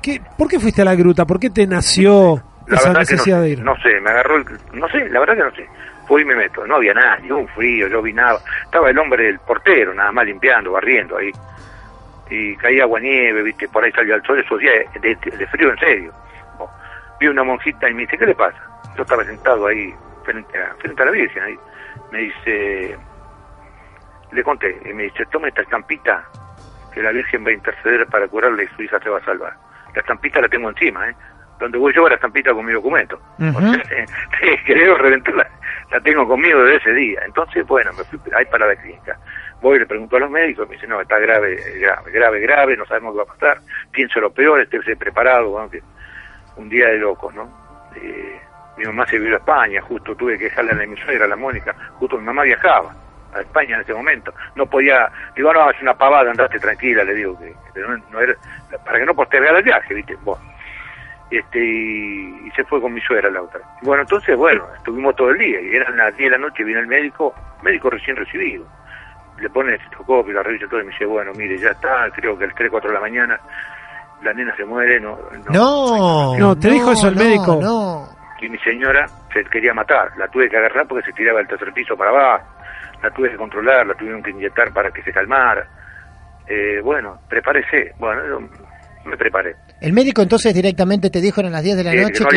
¿qué, 0.01 0.21
¿por 0.37 0.47
qué 0.47 0.59
fuiste 0.59 0.81
a 0.81 0.85
la 0.85 0.95
gruta? 0.95 1.25
¿Por 1.25 1.39
qué 1.39 1.49
te 1.49 1.67
nació 1.67 2.41
La 2.67 2.77
esa 2.77 2.89
verdad 2.89 3.07
que 3.07 3.31
no, 3.31 3.41
de 3.41 3.49
ir? 3.49 3.59
no 3.63 3.75
sé, 3.81 3.99
me 4.01 4.09
agarró 4.09 4.37
el... 4.37 4.45
No 4.73 4.87
sé, 4.89 5.07
la 5.09 5.19
verdad 5.19 5.35
que 5.35 5.43
no 5.43 5.51
sé. 5.55 5.69
Fui 6.07 6.21
y 6.21 6.25
me 6.25 6.35
meto, 6.35 6.65
no 6.67 6.75
había 6.75 6.93
nadie, 6.93 7.31
un 7.33 7.47
frío, 7.49 7.87
yo 7.87 8.01
vi 8.01 8.13
nada. 8.13 8.39
Estaba 8.63 8.89
el 8.89 8.97
hombre 8.99 9.23
del 9.25 9.39
portero, 9.39 9.93
nada 9.93 10.11
más 10.11 10.25
limpiando, 10.25 10.71
barriendo 10.71 11.17
ahí. 11.17 11.31
Y 12.29 12.55
caía 12.57 12.83
agua 12.83 12.99
nieve, 12.99 13.41
viste, 13.43 13.67
por 13.69 13.83
ahí 13.83 13.91
salió 13.91 14.15
el 14.15 14.23
sol, 14.23 14.39
esos 14.39 14.59
días 14.59 14.73
de, 15.01 15.15
de- 15.15 15.37
de 15.37 15.47
frío 15.47 15.69
en 15.71 15.77
serio. 15.79 16.13
Vi 17.19 17.27
una 17.27 17.43
monjita 17.43 17.89
y 17.89 17.93
me 17.93 18.01
dice, 18.01 18.17
¿qué 18.17 18.25
le 18.25 18.35
pasa? 18.35 18.57
Yo 18.95 19.03
estaba 19.03 19.23
sentado 19.23 19.67
ahí, 19.67 19.93
frente 20.23 20.57
a, 20.61 20.73
frente 20.75 21.01
a 21.01 21.05
la 21.05 21.11
Virgen, 21.11 21.43
ahí. 21.43 21.57
Me 22.11 22.19
dice, 22.19 22.97
le 24.31 24.43
conté, 24.43 24.77
y 24.85 24.93
me 24.93 25.03
dice, 25.03 25.25
toma 25.31 25.47
esta 25.47 25.61
estampita, 25.61 26.23
que 26.93 27.01
la 27.01 27.11
Virgen 27.11 27.45
va 27.45 27.49
a 27.49 27.53
interceder 27.53 28.05
para 28.07 28.27
curarle 28.27 28.63
y 28.63 28.75
su 28.75 28.83
hija 28.83 28.99
se 28.99 29.09
va 29.09 29.19
a 29.19 29.25
salvar. 29.25 29.53
La 29.93 30.01
estampita 30.01 30.41
la 30.41 30.49
tengo 30.49 30.69
encima, 30.69 31.09
¿eh? 31.09 31.15
Donde 31.59 31.77
voy 31.77 31.93
yo 31.93 32.07
la 32.07 32.15
estampita 32.15 32.53
con 32.53 32.65
mi 32.65 32.73
documento. 32.73 33.19
Ujú. 33.39 33.57
O 33.57 33.61
sea, 33.61 33.83
eh, 34.41 34.59
creo 34.65 34.97
reventarla, 34.97 35.47
la 35.91 35.99
tengo 36.01 36.27
conmigo 36.27 36.63
desde 36.63 36.77
ese 36.77 36.93
día. 36.93 37.21
Entonces, 37.25 37.65
bueno, 37.65 37.91
me 37.93 38.03
fui 38.03 38.19
ahí 38.35 38.45
para 38.45 38.67
la 38.67 38.75
clínica. 38.75 39.17
Voy 39.61 39.77
y 39.77 39.79
le 39.79 39.85
pregunto 39.85 40.17
a 40.17 40.19
los 40.19 40.29
médicos, 40.29 40.67
me 40.67 40.75
dicen, 40.75 40.89
no, 40.89 41.01
está 41.01 41.17
grave, 41.17 41.57
grave, 41.79 42.11
grave, 42.11 42.39
grave, 42.41 42.77
no 42.77 42.85
sabemos 42.85 43.13
qué 43.13 43.17
va 43.17 43.23
a 43.23 43.25
pasar, 43.25 43.57
pienso 43.91 44.19
lo 44.19 44.29
peor, 44.31 44.61
estése 44.61 44.95
preparado, 44.95 45.49
bueno, 45.49 45.69
que 45.69 45.81
un 46.57 46.69
día 46.69 46.87
de 46.87 46.97
locos, 46.97 47.33
¿no? 47.33 47.49
Eh, 47.95 48.39
mi 48.77 48.85
mamá 48.85 49.07
se 49.07 49.17
vino 49.17 49.35
a 49.35 49.39
España, 49.39 49.81
justo 49.81 50.15
tuve 50.15 50.37
que 50.37 50.45
dejarla 50.45 50.83
en 50.83 50.91
mi 50.91 50.97
suegra, 50.97 51.25
la 51.27 51.35
Mónica, 51.35 51.73
justo 51.97 52.17
mi 52.17 52.25
mamá 52.25 52.43
viajaba 52.43 52.93
a 53.33 53.41
España 53.41 53.75
en 53.75 53.81
ese 53.81 53.93
momento, 53.93 54.33
no 54.55 54.65
podía, 54.65 55.09
digo, 55.35 55.53
no, 55.53 55.69
es 55.69 55.81
una 55.81 55.93
pavada, 55.93 56.29
andate 56.29 56.59
tranquila, 56.59 57.03
le 57.03 57.13
digo, 57.13 57.39
que, 57.39 57.53
que 57.73 57.79
no, 57.79 57.97
no 58.11 58.19
era, 58.19 58.35
para 58.85 58.99
que 58.99 59.05
no 59.05 59.15
postergara 59.15 59.57
el 59.57 59.63
viaje, 59.63 59.93
¿viste? 59.93 60.15
Bueno, 60.23 60.43
este, 61.31 61.59
y, 61.59 62.47
y 62.47 62.51
se 62.55 62.63
fue 62.65 62.81
con 62.81 62.93
mi 62.93 63.01
suegra 63.01 63.29
la 63.29 63.41
otra. 63.41 63.61
Bueno, 63.81 64.03
entonces, 64.03 64.35
bueno, 64.37 64.63
estuvimos 64.75 65.15
todo 65.15 65.29
el 65.31 65.37
día, 65.39 65.61
y 65.61 65.75
eran 65.75 65.97
las 65.97 66.15
10 66.15 66.31
de 66.31 66.37
la 66.37 66.43
noche, 66.45 66.63
vino 66.63 66.79
el 66.79 66.87
médico, 66.87 67.33
médico 67.63 67.89
recién 67.89 68.15
recibido, 68.15 68.65
le 69.39 69.49
pone 69.49 69.69
el 69.69 69.81
estetoscopio, 69.81 70.33
la 70.33 70.43
revisa 70.43 70.67
todo, 70.67 70.81
y 70.81 70.85
me 70.85 70.91
dice, 70.91 71.05
bueno, 71.05 71.31
mire, 71.35 71.57
ya 71.57 71.69
está, 71.69 72.09
creo 72.15 72.37
que 72.37 72.45
el 72.45 72.53
3, 72.53 72.69
4 72.69 72.89
de 72.89 72.93
la 72.93 73.01
mañana, 73.01 73.39
la 74.21 74.33
nena 74.33 74.55
se 74.55 74.65
muere, 74.65 74.99
no, 74.99 75.17
No. 75.49 76.37
No, 76.37 76.57
te 76.57 76.69
dijo 76.69 76.91
eso 76.91 77.07
el 77.09 77.15
no, 77.15 77.23
médico. 77.23 77.59
No. 77.61 78.07
y 78.41 78.49
mi 78.49 78.57
señora 78.59 79.05
se 79.33 79.43
quería 79.45 79.73
matar. 79.73 80.11
La 80.17 80.27
tuve 80.27 80.49
que 80.49 80.57
agarrar 80.57 80.87
porque 80.87 81.05
se 81.05 81.13
tiraba 81.13 81.39
del 81.39 81.47
tercer 81.47 81.73
piso 81.73 81.95
para 81.97 82.11
abajo. 82.11 82.45
La 83.03 83.11
tuve 83.11 83.29
que 83.29 83.37
controlar, 83.37 83.85
la 83.85 83.93
tuvieron 83.93 84.23
que 84.23 84.31
inyectar 84.31 84.71
para 84.71 84.89
que 84.91 85.01
se 85.03 85.11
calmara. 85.11 85.67
Eh, 86.47 86.79
bueno, 86.81 87.19
prepárese. 87.27 87.93
Bueno, 87.99 88.25
yo 88.25 88.39
me 89.05 89.17
preparé. 89.17 89.55
El 89.81 89.93
médico 89.93 90.21
entonces 90.21 90.53
directamente 90.53 91.09
te 91.09 91.21
dijo 91.21 91.41
a 91.41 91.43
las 91.43 91.63
10 91.63 91.77
de 91.77 91.83
la 91.83 91.91
Sí, 91.91 91.97
que 91.97 92.03
noche 92.03 92.23
no 92.23 92.29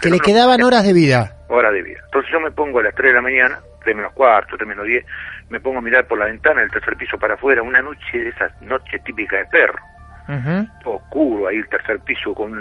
que, 0.00 0.08
le 0.10 0.16
no- 0.16 0.22
quedaban 0.22 0.62
horas 0.62 0.84
de 0.84 0.92
vida. 0.92 1.32
Hora 1.48 1.70
de 1.70 1.82
vida. 1.82 1.98
Entonces 2.04 2.30
yo 2.32 2.40
me 2.40 2.50
pongo 2.50 2.78
a 2.80 2.82
las 2.84 2.94
3 2.94 3.10
de 3.10 3.14
la 3.14 3.22
mañana, 3.22 3.58
3 3.82 3.96
menos 3.96 4.12
cuarto, 4.12 4.56
3 4.56 4.68
menos 4.68 4.86
10, 4.86 5.04
me 5.50 5.60
pongo 5.60 5.78
a 5.78 5.82
mirar 5.82 6.06
por 6.06 6.18
la 6.18 6.26
ventana 6.26 6.60
del 6.60 6.70
tercer 6.70 6.96
piso 6.96 7.18
para 7.18 7.34
afuera, 7.34 7.62
una 7.62 7.80
noche 7.82 8.00
de 8.18 8.28
esas 8.28 8.52
noches 8.62 9.02
típicas 9.04 9.40
de 9.40 9.46
perro. 9.46 9.78
Oscuro 10.84 11.48
ahí 11.48 11.56
el 11.56 11.68
tercer 11.68 11.98
piso 12.00 12.34
con 12.34 12.52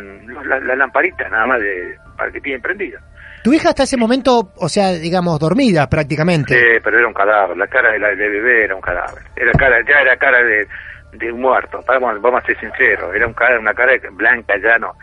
la, 0.48 0.60
la 0.60 0.76
lamparita 0.76 1.28
nada 1.30 1.46
más 1.48 1.60
de 1.62 1.96
para 2.18 2.32
que 2.32 2.40
tienen 2.42 2.62
prendida. 2.62 3.00
Tu 3.44 3.54
hija 3.54 3.70
hasta 3.70 3.84
ese 3.84 3.98
momento, 3.98 4.52
o 4.56 4.68
sea, 4.70 4.94
digamos, 4.94 5.40
dormida 5.40 5.88
prácticamente. 5.88 6.58
Sí, 6.58 6.80
pero 6.84 6.98
era 6.98 7.08
un 7.08 7.14
cadáver, 7.14 7.56
la 7.56 7.68
cara 7.68 7.92
de 7.92 8.00
la 8.00 8.10
de 8.10 8.30
bebé 8.30 8.64
era 8.66 8.76
un 8.76 8.82
cadáver. 8.82 9.24
Era 9.36 9.52
cara, 9.54 9.78
ya 9.88 10.00
era 10.02 10.18
cara 10.18 10.42
de, 10.44 10.68
de 11.14 11.32
un 11.32 11.42
muerto, 11.42 11.84
vamos, 11.88 12.22
vamos 12.22 12.44
a 12.44 12.46
ser 12.46 12.60
sinceros, 12.60 13.16
era 13.16 13.26
un 13.26 13.34
cara, 13.34 13.60
una 13.60 13.74
cara 13.74 13.94
blanca 14.12 14.56
ya 14.58 14.78
no, 14.78 14.94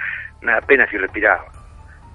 nada, 0.43 0.59
apenas 0.59 0.89
si 0.91 0.97
respiraba. 0.97 1.45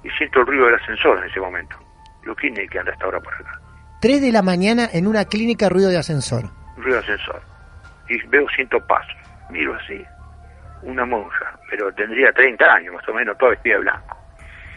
Y 0.03 0.09
siento 0.11 0.39
el 0.39 0.47
ruido 0.47 0.65
del 0.65 0.75
ascensor 0.75 1.17
en 1.19 1.29
ese 1.29 1.39
momento. 1.39 1.75
Digo, 2.21 2.35
¿quién 2.35 2.57
es 2.57 2.69
que 2.69 2.79
anda 2.79 2.91
hasta 2.91 3.05
ahora 3.05 3.19
por 3.19 3.33
acá? 3.33 3.59
3 4.01 4.21
de 4.21 4.31
la 4.31 4.41
mañana 4.41 4.87
en 4.93 5.07
una 5.07 5.25
clínica 5.25 5.67
ruido 5.67 5.89
de 5.89 5.97
ascensor. 5.97 6.45
Ruido 6.77 7.01
de 7.01 7.03
ascensor. 7.03 7.41
Y 8.07 8.21
veo 8.27 8.47
ciento 8.55 8.79
pasos. 8.87 9.15
Miro 9.49 9.75
así. 9.75 10.01
Una 10.83 11.05
monja, 11.05 11.59
pero 11.69 11.91
tendría 11.93 12.31
30 12.31 12.65
años 12.65 12.93
más 12.93 13.09
o 13.09 13.13
menos, 13.13 13.37
toda 13.37 13.51
vestida 13.51 13.73
de 13.73 13.79
blanco. 13.81 14.17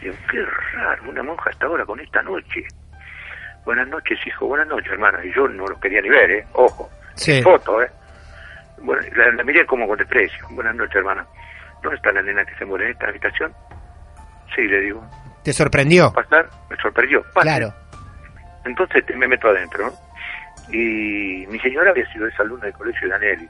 Digo, 0.01 0.15
qué 0.29 0.45
raro, 0.73 1.03
una 1.09 1.23
monja 1.23 1.49
hasta 1.49 1.65
ahora 1.65 1.85
con 1.85 1.99
esta 2.01 2.21
noche. 2.21 2.67
Buenas 3.63 3.87
noches, 3.87 4.19
hijo, 4.27 4.47
buenas 4.47 4.67
noches, 4.67 4.91
hermana. 4.91 5.23
Y 5.23 5.33
yo 5.33 5.47
no 5.47 5.65
lo 5.65 5.79
quería 5.79 6.01
ni 6.01 6.09
ver, 6.09 6.29
¿eh? 6.29 6.45
Ojo. 6.53 6.89
Sí. 7.15 7.41
Foto, 7.41 7.81
¿eh? 7.81 7.89
Bueno, 8.81 9.01
la, 9.15 9.31
la 9.31 9.43
miré 9.43 9.65
como 9.65 9.87
con 9.87 9.97
desprecio. 9.97 10.45
Buenas 10.51 10.75
noches, 10.75 10.95
hermana. 10.95 11.25
¿Dónde 11.81 11.97
está 11.97 12.11
la 12.11 12.21
nena 12.21 12.45
que 12.45 12.55
se 12.55 12.65
muere 12.65 12.85
en 12.85 12.91
esta 12.91 13.07
habitación? 13.07 13.53
Sí, 14.55 14.61
le 14.63 14.81
digo. 14.81 15.05
¿Te 15.43 15.51
sorprendió? 15.53 16.11
Pasar, 16.13 16.47
me 16.69 16.75
sorprendió. 16.77 17.21
Pase. 17.33 17.47
Claro. 17.47 17.73
Entonces 18.65 19.05
te- 19.05 19.15
me 19.15 19.27
meto 19.27 19.49
adentro, 19.49 19.87
¿no? 19.87 19.93
Y 20.73 21.45
mi 21.49 21.59
señora 21.59 21.91
había 21.91 22.05
sido 22.13 22.27
esa 22.27 22.43
alumna 22.43 22.65
del 22.65 22.73
colegio 22.73 23.07
de 23.09 23.15
Anelli, 23.15 23.47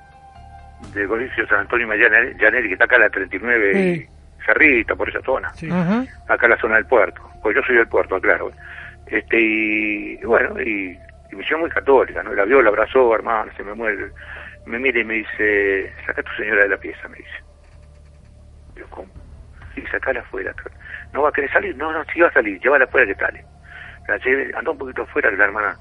del 0.95 1.07
colegio 1.07 1.47
San 1.47 1.59
Antonio 1.59 1.87
Mayanelli, 1.87 2.67
que 2.67 2.73
está 2.73 2.85
acá 2.85 2.95
a 2.95 2.99
la 2.99 3.09
39 3.09 3.71
y 3.93 4.07
Cerrita, 4.43 4.95
por 4.95 5.07
esa 5.09 5.21
zona, 5.21 5.49
acá 6.27 6.45
en 6.47 6.49
la 6.49 6.57
zona 6.59 6.75
del 6.75 6.85
puerto, 6.87 7.21
pues 7.43 7.55
yo 7.55 7.61
soy 7.61 7.75
del 7.75 7.87
puerto, 7.87 8.19
claro. 8.19 8.51
Este, 9.05 9.39
y 9.39 10.15
bueno, 10.25 10.59
y, 10.59 10.97
y 11.33 11.35
me 11.35 11.41
hicieron 11.43 11.61
muy 11.61 11.69
católica, 11.69 12.21
¿no? 12.23 12.33
La 12.33 12.45
vio, 12.45 12.61
la 12.61 12.69
abrazó, 12.69 13.13
hermano, 13.15 13.51
se 13.57 13.63
me 13.63 13.73
muere. 13.73 14.09
Me 14.65 14.79
mira 14.79 14.99
y 14.99 15.03
me 15.03 15.15
dice, 15.15 15.91
saca 16.05 16.21
a 16.21 16.23
tu 16.23 16.31
señora 16.37 16.63
de 16.63 16.69
la 16.69 16.77
pieza, 16.77 17.07
me 17.09 17.17
dice. 17.17 17.37
Yo, 18.75 18.85
¿cómo? 18.89 19.11
Sí, 19.75 19.83
sacala 19.91 20.21
afuera. 20.21 20.53
¿No 21.11 21.23
va 21.23 21.29
a 21.29 21.31
querer 21.31 21.51
salir? 21.51 21.75
No, 21.75 21.91
no, 21.91 22.03
sí 22.13 22.21
va 22.21 22.27
a 22.27 22.33
salir, 22.33 22.59
llévala 22.61 22.85
afuera 22.85 23.07
que 23.07 23.15
sale. 23.15 23.43
La 24.07 24.71
un 24.71 24.77
poquito 24.77 25.01
afuera, 25.03 25.29
que 25.29 25.37
la 25.37 25.45
hermana, 25.45 25.75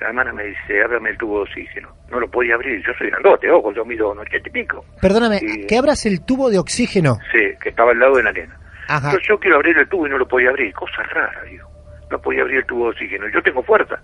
la 0.00 0.08
hermana 0.08 0.32
me 0.32 0.44
dice, 0.44 0.82
ábrame 0.82 1.10
el 1.10 1.18
tubo 1.18 1.38
de 1.38 1.42
oxígeno. 1.42 1.88
No 2.10 2.20
lo 2.20 2.30
podía 2.30 2.54
abrir, 2.54 2.82
yo 2.86 2.92
soy 2.98 3.10
grandote, 3.10 3.50
ojo, 3.50 3.72
yo 3.72 3.84
mido 3.84 4.12
un 4.12 4.18
ochenta 4.18 4.48
y 4.48 4.52
pico. 4.52 4.84
Perdóname, 5.00 5.38
Sí. 5.38 5.66
que 5.66 5.76
abras 5.76 6.06
el 6.06 6.24
tubo 6.24 6.48
de 6.50 6.58
oxígeno. 6.58 7.16
Sí, 7.32 7.52
que 7.60 7.70
estaba 7.70 7.90
al 7.92 7.98
lado 7.98 8.16
de 8.16 8.22
la 8.22 8.32
nena. 8.32 8.56
Ajá. 8.88 9.12
Yo, 9.12 9.18
yo 9.20 9.38
quiero 9.38 9.56
abrir 9.56 9.76
el 9.78 9.88
tubo 9.88 10.06
y 10.06 10.10
no 10.10 10.18
lo 10.18 10.28
podía 10.28 10.50
abrir. 10.50 10.72
Cosa 10.74 11.02
rara, 11.02 11.42
digo. 11.44 11.68
No 12.10 12.18
podía 12.20 12.42
abrir 12.42 12.58
el 12.58 12.66
tubo 12.66 12.84
de 12.84 12.90
oxígeno. 12.90 13.26
Yo 13.28 13.42
tengo 13.42 13.62
fuerza. 13.62 13.96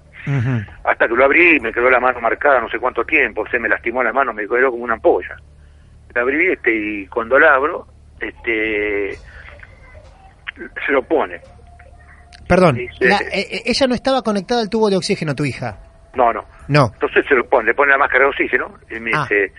Hasta 0.84 1.06
que 1.08 1.14
lo 1.14 1.24
abrí, 1.24 1.58
me 1.60 1.72
quedó 1.72 1.88
la 1.90 2.00
mano 2.00 2.20
marcada 2.20 2.60
no 2.60 2.68
sé 2.68 2.78
cuánto 2.78 3.04
tiempo. 3.04 3.46
Se 3.48 3.58
me 3.58 3.68
lastimó 3.68 4.02
la 4.02 4.12
mano, 4.12 4.32
me 4.32 4.46
quedó 4.46 4.70
como 4.70 4.84
una 4.84 4.94
ampolla. 4.94 5.36
La 6.14 6.22
abrí 6.22 6.52
este, 6.52 6.74
y 6.74 7.06
cuando 7.06 7.38
la 7.38 7.54
abro, 7.54 7.86
este 8.20 9.16
se 10.86 10.92
lo 10.92 11.02
pone. 11.02 11.40
Perdón, 12.48 12.78
la- 13.00 13.16
eh, 13.32 13.46
eh, 13.50 13.62
ella 13.66 13.86
no 13.86 13.94
estaba 13.94 14.22
conectada 14.22 14.60
al 14.60 14.68
tubo 14.68 14.90
de 14.90 14.96
oxígeno, 14.96 15.34
tu 15.34 15.44
hija. 15.44 15.78
No, 16.14 16.32
no. 16.32 16.44
No. 16.68 16.90
Entonces 16.92 17.24
se 17.26 17.34
lo 17.34 17.48
pone, 17.48 17.66
le 17.68 17.74
pone 17.74 17.92
la 17.92 17.98
máscara 17.98 18.24
de 18.24 18.30
oxígeno 18.30 18.74
y 18.90 19.00
me 19.00 19.10
Ah. 19.14 19.22
dice, 19.22 19.52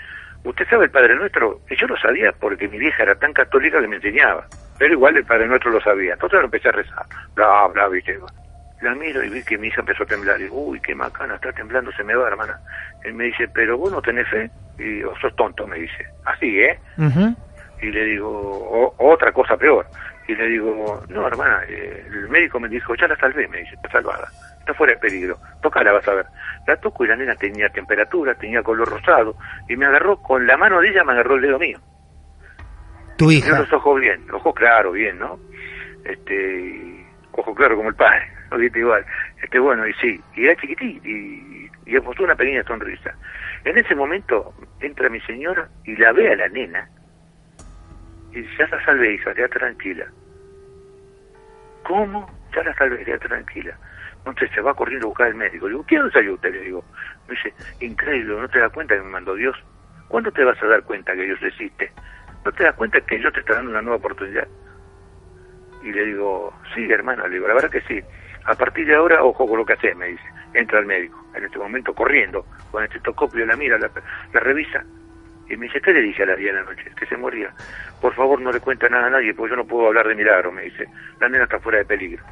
¿usted 0.43 0.65
sabe 0.69 0.85
el 0.85 0.91
Padre 0.91 1.15
Nuestro? 1.15 1.61
Y 1.69 1.75
yo 1.75 1.87
lo 1.87 1.97
sabía 1.97 2.31
porque 2.39 2.67
mi 2.67 2.77
vieja 2.77 3.03
era 3.03 3.15
tan 3.15 3.33
católica 3.33 3.81
que 3.81 3.87
me 3.87 3.95
enseñaba. 3.95 4.45
Pero 4.77 4.93
igual 4.93 5.17
el 5.17 5.25
Padre 5.25 5.47
Nuestro 5.47 5.71
lo 5.71 5.81
sabía. 5.81 6.13
Entonces 6.13 6.39
lo 6.39 6.45
empecé 6.45 6.69
a 6.69 6.73
rezar. 6.73 7.05
Bla, 7.35 7.67
bla, 7.67 7.87
viste. 7.87 8.17
La 8.81 8.93
miro 8.95 9.23
y 9.23 9.29
vi 9.29 9.43
que 9.43 9.57
mi 9.57 9.67
hija 9.67 9.81
empezó 9.81 10.03
a 10.03 10.07
temblar. 10.07 10.39
Y 10.39 10.43
digo, 10.43 10.57
uy, 10.61 10.79
qué 10.81 10.93
macana, 10.95 11.35
está 11.35 11.51
temblando, 11.53 11.91
se 11.93 12.03
me 12.03 12.15
va, 12.15 12.27
hermana. 12.27 12.59
Él 13.03 13.13
me 13.13 13.25
dice, 13.25 13.47
pero 13.47 13.77
vos 13.77 13.91
no 13.91 14.01
tenés 14.01 14.27
fe. 14.27 14.49
Y 14.77 14.83
digo, 14.83 15.13
sos 15.21 15.35
tonto, 15.35 15.67
me 15.67 15.77
dice. 15.77 16.07
Así, 16.25 16.59
¿eh? 16.59 16.79
Y 17.81 17.91
le 17.91 18.03
digo, 18.05 18.29
"O- 18.29 18.95
otra 18.97 19.31
cosa 19.31 19.55
peor. 19.57 19.85
Y 20.27 20.35
le 20.35 20.47
digo, 20.47 21.03
no, 21.09 21.27
hermana, 21.27 21.61
eh, 21.67 22.05
el 22.07 22.29
médico 22.29 22.59
me 22.59 22.69
dijo, 22.69 22.95
ya 22.95 23.07
la 23.07 23.15
salvé, 23.17 23.47
me 23.49 23.57
dice, 23.59 23.75
está 23.75 23.89
salvada, 23.89 24.25
está 24.59 24.73
fuera 24.73 24.93
de 24.93 24.99
peligro, 24.99 25.37
tócala, 25.61 25.91
vas 25.91 26.07
a 26.07 26.13
ver. 26.13 26.25
La 26.65 26.77
toco 26.77 27.03
y 27.03 27.09
la 27.09 27.17
nena 27.17 27.35
tenía 27.35 27.67
temperatura, 27.69 28.33
tenía 28.35 28.63
color 28.63 28.89
rosado, 28.89 29.35
y 29.67 29.75
me 29.75 29.85
agarró, 29.85 30.15
con 30.21 30.47
la 30.47 30.55
mano 30.55 30.79
de 30.79 30.89
ella 30.89 31.03
me 31.03 31.11
agarró 31.11 31.35
el 31.35 31.41
dedo 31.41 31.59
mío. 31.59 31.77
Tu 33.17 33.27
Tenía 33.27 33.39
hija. 33.39 33.59
los 33.59 33.73
ojos 33.73 33.99
bien, 33.99 34.25
los 34.27 34.35
ojos 34.37 34.55
claros, 34.55 34.93
bien, 34.93 35.19
¿no? 35.19 35.39
Este, 36.05 37.05
ojo 37.31 37.53
claro 37.55 37.75
como 37.77 37.89
el 37.89 37.95
padre, 37.95 38.27
¿no? 38.51 38.57
¿Viste? 38.57 38.79
igual. 38.79 39.05
Este, 39.41 39.59
bueno, 39.59 39.87
y 39.87 39.93
sí, 39.95 40.19
y 40.35 40.45
era 40.45 40.55
chiquitito, 40.59 41.07
y, 41.07 41.69
y 41.85 41.99
mostró 42.01 42.25
una 42.25 42.35
pequeña 42.35 42.63
sonrisa. 42.63 43.13
En 43.65 43.77
ese 43.77 43.95
momento 43.95 44.53
entra 44.79 45.09
mi 45.09 45.21
señora 45.21 45.67
y 45.85 45.95
la 45.95 46.11
ve 46.11 46.31
a 46.31 46.35
la 46.35 46.47
nena, 46.49 46.89
y 48.31 48.41
dice, 48.41 48.51
ya 48.57 48.67
la 48.67 48.83
salvé, 48.83 49.13
hija, 49.13 49.33
queda 49.33 49.47
tranquila. 49.47 50.05
¿Cómo? 51.83 52.29
Ya 52.55 52.63
la 52.63 52.73
salvé, 52.75 53.03
queda 53.03 53.19
tranquila. 53.19 53.77
Entonces 54.19 54.49
se 54.55 54.61
va 54.61 54.73
corriendo 54.73 55.07
a 55.07 55.09
buscar 55.09 55.27
al 55.27 55.35
médico. 55.35 55.67
Le 55.67 55.73
digo, 55.73 55.85
¿quién 55.85 56.09
salió 56.11 56.33
usted? 56.35 56.51
Le 56.53 56.61
digo. 56.61 56.83
Me 57.27 57.35
dice, 57.35 57.53
increíble, 57.85 58.35
¿no 58.39 58.47
te 58.47 58.59
das 58.59 58.71
cuenta 58.71 58.95
que 58.95 59.01
me 59.01 59.09
mandó 59.09 59.35
Dios? 59.35 59.55
¿Cuándo 60.07 60.31
te 60.31 60.43
vas 60.43 60.61
a 60.63 60.67
dar 60.67 60.83
cuenta 60.83 61.13
que 61.13 61.23
Dios 61.23 61.39
existe? 61.43 61.91
¿No 62.45 62.51
te 62.51 62.63
das 62.63 62.75
cuenta 62.75 62.99
que 63.01 63.17
Dios 63.17 63.33
te 63.33 63.39
está 63.39 63.55
dando 63.55 63.71
una 63.71 63.81
nueva 63.81 63.97
oportunidad? 63.97 64.47
Y 65.81 65.91
le 65.91 66.05
digo, 66.05 66.53
sí, 66.73 66.89
hermana, 66.91 67.27
le 67.27 67.35
digo, 67.35 67.47
la 67.47 67.53
verdad 67.53 67.69
que 67.69 67.81
sí. 67.81 68.01
A 68.45 68.55
partir 68.55 68.85
de 68.85 68.95
ahora, 68.95 69.23
ojo 69.23 69.47
con 69.47 69.57
lo 69.57 69.65
que 69.65 69.73
haces, 69.73 69.95
me 69.95 70.07
dice. 70.07 70.23
Entra 70.53 70.79
el 70.79 70.85
médico, 70.85 71.25
en 71.33 71.45
este 71.45 71.57
momento 71.57 71.93
corriendo, 71.93 72.45
con 72.71 72.83
el 72.83 72.89
estetoscopio, 72.89 73.45
la 73.45 73.55
mira, 73.55 73.77
la, 73.77 73.89
revisa. 74.39 74.83
Y 75.49 75.57
me 75.57 75.67
dice, 75.67 75.81
¿qué 75.81 75.93
le 75.93 76.01
dije 76.01 76.23
a 76.23 76.27
la 76.27 76.35
día 76.35 76.53
de 76.53 76.59
la 76.59 76.65
noche? 76.65 76.91
Que 76.97 77.05
se 77.05 77.17
moría. 77.17 77.53
Por 78.01 78.13
favor, 78.13 78.39
no 78.39 78.51
le 78.51 78.59
cuente 78.59 78.89
nada 78.89 79.07
a 79.07 79.09
nadie, 79.09 79.33
porque 79.33 79.51
yo 79.51 79.55
no 79.57 79.65
puedo 79.65 79.87
hablar 79.87 80.07
de 80.07 80.15
milagro, 80.15 80.51
me 80.51 80.63
dice. 80.63 80.85
La 81.19 81.29
nena 81.29 81.45
está 81.45 81.59
fuera 81.59 81.79
de 81.79 81.85
peligro. 81.85 82.23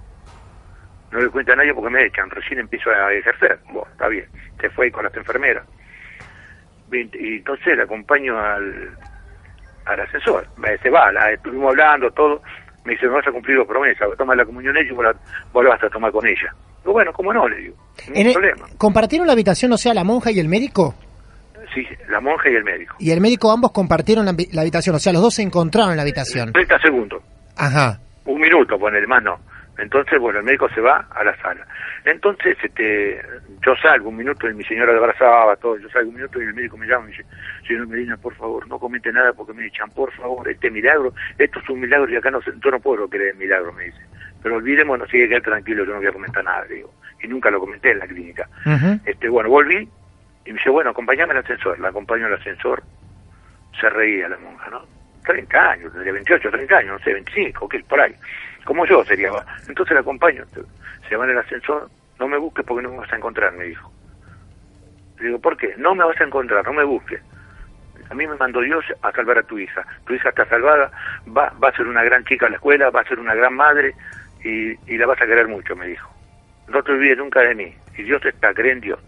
No 1.11 1.19
le 1.19 1.29
cuente 1.29 1.51
a 1.51 1.55
nadie 1.55 1.73
porque 1.73 1.89
me 1.89 2.05
echan, 2.05 2.29
recién 2.29 2.59
empiezo 2.59 2.89
a 2.89 3.11
ejercer. 3.13 3.59
Bueno, 3.65 3.87
está 3.91 4.07
bien. 4.07 4.27
Se 4.59 4.69
fue 4.69 4.91
con 4.91 5.03
las 5.03 5.15
enfermeras. 5.15 5.65
Y 6.91 7.37
entonces 7.37 7.75
le 7.75 7.83
acompaño 7.83 8.37
al, 8.39 8.97
al 9.85 9.99
asesor. 10.01 10.47
Me- 10.57 10.77
Se 10.79 10.89
va, 10.89 11.11
la, 11.11 11.31
estuvimos 11.31 11.69
hablando, 11.71 12.09
todo. 12.11 12.41
Me 12.85 12.93
dice, 12.93 13.05
no 13.05 13.13
vas 13.13 13.27
a 13.27 13.31
cumplir 13.31 13.57
la 13.57 13.65
promesa, 13.65 14.05
toma 14.17 14.35
la 14.35 14.43
comunión 14.45 14.75
ella 14.75 14.89
y 14.89 14.93
vos 14.93 15.05
la, 15.05 15.13
vos 15.53 15.63
la 15.63 15.69
vas 15.71 15.83
a 15.83 15.89
tomar 15.89 16.11
con 16.11 16.25
ella. 16.25 16.53
Digo, 16.81 16.93
bueno, 16.93 17.13
¿cómo 17.13 17.31
no? 17.31 17.47
Le 17.47 17.57
digo, 17.57 17.75
ningún 18.07 18.27
el- 18.27 18.33
problema. 18.33 18.65
¿Compartieron 18.77 19.27
la 19.27 19.33
habitación, 19.33 19.71
o 19.73 19.77
sea, 19.77 19.93
la 19.93 20.03
monja 20.03 20.31
y 20.31 20.39
el 20.39 20.47
médico? 20.47 20.95
Sí, 21.75 21.85
la 22.09 22.19
monja 22.19 22.49
y 22.49 22.55
el 22.55 22.63
médico. 22.63 22.95
Y 22.99 23.11
el 23.11 23.21
médico 23.21 23.51
ambos 23.51 23.71
compartieron 23.71 24.25
la, 24.25 24.33
la 24.51 24.61
habitación, 24.61 24.95
o 24.95 24.99
sea, 24.99 25.13
los 25.13 25.21
dos 25.21 25.35
se 25.35 25.43
encontraron 25.43 25.91
en 25.91 25.97
la 25.97 26.01
habitación. 26.01 26.51
30 26.51 26.79
segundos. 26.79 27.21
Ajá. 27.55 27.99
un 28.25 28.39
minuto, 28.41 28.77
ponele 28.79 29.05
más 29.07 29.21
no. 29.23 29.37
Entonces, 29.81 30.19
bueno, 30.19 30.39
el 30.39 30.45
médico 30.45 30.69
se 30.69 30.79
va 30.79 31.07
a 31.09 31.23
la 31.23 31.35
sala. 31.41 31.65
Entonces, 32.05 32.55
este, 32.63 33.19
yo 33.65 33.75
salgo 33.77 34.09
un 34.09 34.17
minuto 34.17 34.47
y 34.47 34.53
mi 34.53 34.63
señora 34.63 34.91
le 34.91 34.99
abrazaba 34.99 35.55
todo. 35.55 35.77
Yo 35.77 35.89
salgo 35.89 36.09
un 36.09 36.15
minuto 36.15 36.39
y 36.39 36.45
el 36.45 36.53
médico 36.53 36.77
me 36.77 36.85
llama 36.85 37.05
y 37.05 37.11
me 37.11 37.17
dice, 37.17 37.25
señor 37.67 37.87
Medina, 37.87 38.15
por 38.17 38.35
favor, 38.35 38.67
no 38.67 38.77
comente 38.77 39.11
nada 39.11 39.33
porque 39.33 39.53
me 39.53 39.65
echan, 39.65 39.89
por 39.89 40.11
favor, 40.13 40.47
este 40.47 40.69
milagro, 40.69 41.13
esto 41.37 41.59
es 41.59 41.69
un 41.69 41.79
milagro 41.79 42.11
y 42.11 42.15
acá 42.15 42.29
no, 42.29 42.39
yo 42.41 42.71
no 42.71 42.79
puedo 42.79 43.09
creer 43.09 43.31
el 43.31 43.37
milagro, 43.37 43.73
me 43.73 43.85
dice. 43.85 43.99
Pero 44.43 44.57
olvidémonos, 44.57 45.09
sigue 45.09 45.27
quedar 45.27 45.41
tranquilo, 45.41 45.83
yo 45.83 45.93
no 45.93 45.97
voy 45.97 46.07
a 46.07 46.13
comentar 46.13 46.43
nada, 46.43 46.65
le 46.65 46.75
digo. 46.75 46.93
Y 47.23 47.27
nunca 47.27 47.49
lo 47.49 47.59
comenté 47.59 47.91
en 47.91 47.99
la 47.99 48.07
clínica. 48.07 48.47
Este, 49.05 49.29
bueno, 49.29 49.49
volví 49.49 49.89
y 50.45 50.51
me 50.51 50.57
dice, 50.57 50.69
bueno, 50.69 50.91
acompañame 50.91 51.33
al 51.33 51.39
ascensor. 51.39 51.79
La 51.79 51.89
acompaño 51.89 52.27
al 52.27 52.33
ascensor. 52.33 52.83
Se 53.79 53.89
reía 53.89 54.29
la 54.29 54.37
monja, 54.37 54.69
¿no? 54.69 55.00
30 55.31 55.71
años, 55.71 55.91
tendría 55.93 56.13
28, 56.13 56.51
30 56.51 56.77
años, 56.77 56.99
no 56.99 57.03
sé, 57.03 57.13
25, 57.13 57.69
¿qué? 57.69 57.79
Por 57.87 58.01
ahí. 58.01 58.13
Como 58.65 58.85
yo 58.85 59.03
sería. 59.05 59.31
Entonces 59.67 59.93
la 59.93 60.01
acompaño. 60.01 60.43
Se 61.07 61.15
va 61.15 61.25
en 61.25 61.31
el 61.31 61.37
ascensor. 61.37 61.89
No 62.19 62.27
me 62.27 62.37
busques 62.37 62.65
porque 62.65 62.83
no 62.83 62.91
me 62.91 62.97
vas 62.97 63.11
a 63.11 63.15
encontrar, 63.15 63.53
me 63.53 63.65
dijo. 63.65 63.91
Le 65.19 65.27
digo, 65.27 65.39
¿por 65.39 65.57
qué? 65.57 65.73
No 65.77 65.95
me 65.95 66.03
vas 66.03 66.19
a 66.19 66.25
encontrar, 66.25 66.65
no 66.65 66.73
me 66.73 66.83
busques. 66.83 67.21
A 68.09 68.13
mí 68.13 68.27
me 68.27 68.35
mandó 68.35 68.59
Dios 68.61 68.83
a 69.01 69.11
salvar 69.11 69.37
a 69.37 69.43
tu 69.43 69.57
hija. 69.57 69.85
Tu 70.05 70.15
hija 70.15 70.29
está 70.29 70.45
salvada, 70.45 70.91
va, 71.35 71.53
va 71.63 71.69
a 71.69 71.75
ser 71.75 71.87
una 71.87 72.03
gran 72.03 72.25
chica 72.25 72.47
en 72.47 72.51
la 72.51 72.57
escuela, 72.57 72.89
va 72.89 73.01
a 73.01 73.05
ser 73.05 73.19
una 73.19 73.33
gran 73.33 73.55
madre 73.55 73.95
y, 74.43 74.71
y 74.91 74.97
la 74.97 75.05
vas 75.07 75.21
a 75.21 75.25
querer 75.25 75.47
mucho, 75.47 75.75
me 75.75 75.87
dijo. 75.87 76.11
No 76.67 76.83
te 76.83 76.91
olvides 76.91 77.17
nunca 77.17 77.39
de 77.39 77.55
mí. 77.55 77.73
Y 77.97 78.03
Dios 78.03 78.23
está, 78.25 78.53
cree 78.53 78.73
en 78.73 78.81
Dios. 78.81 78.99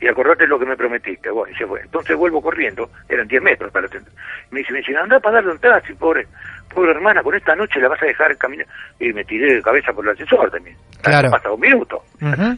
Y 0.00 0.06
acordate 0.06 0.46
lo 0.46 0.58
que 0.58 0.66
me 0.66 0.76
prometiste. 0.76 1.30
Bueno, 1.30 1.52
y 1.52 1.58
se 1.58 1.66
fue. 1.66 1.80
Entonces 1.80 2.16
vuelvo 2.16 2.40
corriendo, 2.40 2.90
eran 3.08 3.26
10 3.26 3.42
metros 3.42 3.72
para 3.72 3.86
el 3.86 4.02
Me 4.50 4.60
dice, 4.60 4.72
me 4.72 4.78
dice, 4.78 4.96
anda 4.96 5.18
para 5.18 5.36
darle 5.36 5.52
un 5.52 5.58
taxi, 5.58 5.92
pobre, 5.94 6.26
pobre 6.72 6.92
hermana, 6.92 7.22
con 7.22 7.34
esta 7.34 7.56
noche 7.56 7.80
la 7.80 7.88
vas 7.88 8.02
a 8.02 8.06
dejar 8.06 8.36
caminar. 8.36 8.66
Y 9.00 9.12
me 9.12 9.24
tiré 9.24 9.54
de 9.54 9.62
cabeza 9.62 9.92
por 9.92 10.04
el 10.04 10.12
ascensor 10.12 10.50
también. 10.50 10.76
Claro. 11.02 11.30
Pasa 11.30 11.50
un 11.50 11.60
minuto. 11.60 12.02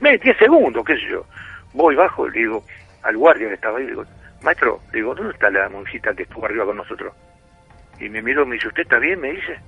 Me 0.00 0.18
10 0.18 0.36
segundos, 0.36 0.84
qué 0.84 0.94
sé 0.96 1.08
yo. 1.10 1.24
Voy 1.72 1.94
bajo 1.94 2.28
le 2.28 2.38
digo 2.38 2.64
al 3.02 3.16
guardia 3.16 3.48
que 3.48 3.54
estaba 3.54 3.78
ahí, 3.78 3.84
le 3.84 3.90
digo, 3.90 4.04
maestro, 4.42 4.80
le 4.92 4.98
digo, 4.98 5.14
¿dónde 5.14 5.32
está 5.32 5.50
la 5.50 5.68
monjita 5.68 6.12
que 6.14 6.24
estuvo 6.24 6.44
arriba 6.44 6.66
con 6.66 6.76
nosotros? 6.76 7.14
Y 7.98 8.08
me 8.08 8.22
miró, 8.22 8.46
me 8.46 8.54
dice, 8.54 8.68
¿usted 8.68 8.82
está 8.82 8.98
bien? 8.98 9.20
Me 9.20 9.32
dice. 9.32 9.58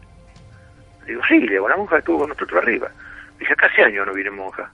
Le 1.02 1.06
digo, 1.06 1.22
sí, 1.28 1.40
le 1.40 1.52
digo, 1.52 1.68
la 1.68 1.76
monja 1.76 1.98
estuvo 1.98 2.20
con 2.20 2.28
nosotros 2.30 2.62
arriba. 2.62 2.90
Dice, 3.38 3.54
casi 3.56 3.82
años 3.82 4.06
no 4.06 4.14
viene 4.14 4.30
monja. 4.30 4.70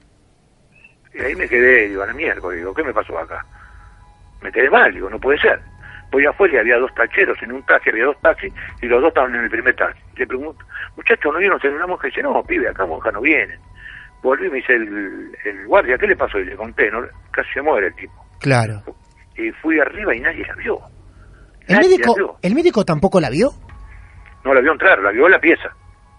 Y 1.15 1.21
ahí 1.21 1.35
me 1.35 1.49
quedé, 1.49 1.89
digo, 1.89 2.03
a 2.03 2.07
la 2.07 2.13
miércoles, 2.13 2.59
digo, 2.59 2.75
¿qué 2.75 2.83
me 2.85 2.93
pasó 2.93 3.19
acá? 3.19 3.45
Me 4.43 4.53
quedé 4.53 4.71
mal, 4.71 4.93
digo, 4.93 5.09
no 5.11 5.19
puede 5.19 5.39
ser. 5.39 5.61
Voy 6.11 6.25
afuera 6.25 6.55
y 6.55 6.59
había 6.59 6.79
dos 6.79 6.95
tacheros 6.95 7.37
en 7.43 7.53
un 7.53 7.63
taxi, 7.65 7.91
había 7.91 8.07
dos 8.07 8.21
taxis, 8.21 8.53
y 8.81 8.87
los 8.87 9.01
dos 9.01 9.09
estaban 9.09 9.35
en 9.35 9.45
el 9.45 9.51
primer 9.51 9.75
taxi. 9.75 10.01
Le 10.17 10.27
pregunto, 10.27 10.65
muchachos, 10.97 11.33
¿no 11.33 11.39
vieron 11.39 11.61
una 11.75 11.87
monja? 11.87 12.07
Y 12.07 12.11
dice, 12.11 12.23
no, 12.23 12.43
pibe, 12.45 12.69
acá 12.69 12.87
monja 12.87 13.11
no 13.11 13.21
vienen. 13.21 13.59
volví 14.23 14.47
y 14.47 14.51
me 14.51 14.57
dice 14.57 14.75
el, 14.75 15.37
el 15.45 15.67
guardia, 15.67 15.99
¿qué 15.99 16.07
le 16.07 16.17
pasó? 16.17 16.39
Y 16.39 16.45
le 16.45 16.57
conté, 16.57 16.91
¿no? 16.91 17.01
casi 17.31 17.53
se 17.53 17.63
muere 17.63 17.89
el 17.89 17.95
tipo. 17.95 18.15
Claro. 18.41 18.83
Y 19.37 19.51
fui 19.63 19.79
arriba 19.81 20.15
y 20.15 20.21
nadie 20.21 20.45
la 20.47 20.55
vio. 20.55 20.79
¿El 21.67 21.79
médico, 21.79 22.15
la 22.17 22.25
vio. 22.25 22.37
¿El 22.43 22.55
médico 22.55 22.85
tampoco 22.85 23.21
la 23.21 23.31
vio? 23.31 23.51
No 24.45 24.55
la 24.55 24.61
vio 24.61 24.73
entrar, 24.73 24.99
la 25.01 25.11
vio 25.11 25.29
la 25.29 25.39
pieza. 25.39 25.69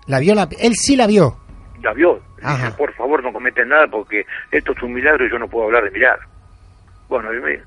La 0.08 0.20
vio 0.20 0.36
la, 0.36 0.48
él 0.60 0.74
sí 0.76 0.96
la 0.96 1.08
vio. 1.08 1.38
La 1.82 1.94
vio. 1.94 2.22
Dice, 2.38 2.72
por 2.78 2.94
favor, 2.94 3.24
no 3.24 3.32
cometen 3.34 3.70
nada 3.70 3.88
porque 3.88 4.26
esto 4.52 4.72
es 4.74 4.84
un 4.84 4.94
milagro 4.94 5.26
y 5.26 5.32
yo 5.32 5.38
no 5.40 5.48
puedo 5.48 5.66
hablar 5.66 5.84
de 5.86 5.92
milagro. 5.92 6.28
Bueno, 7.08 7.30
me- 7.32 7.60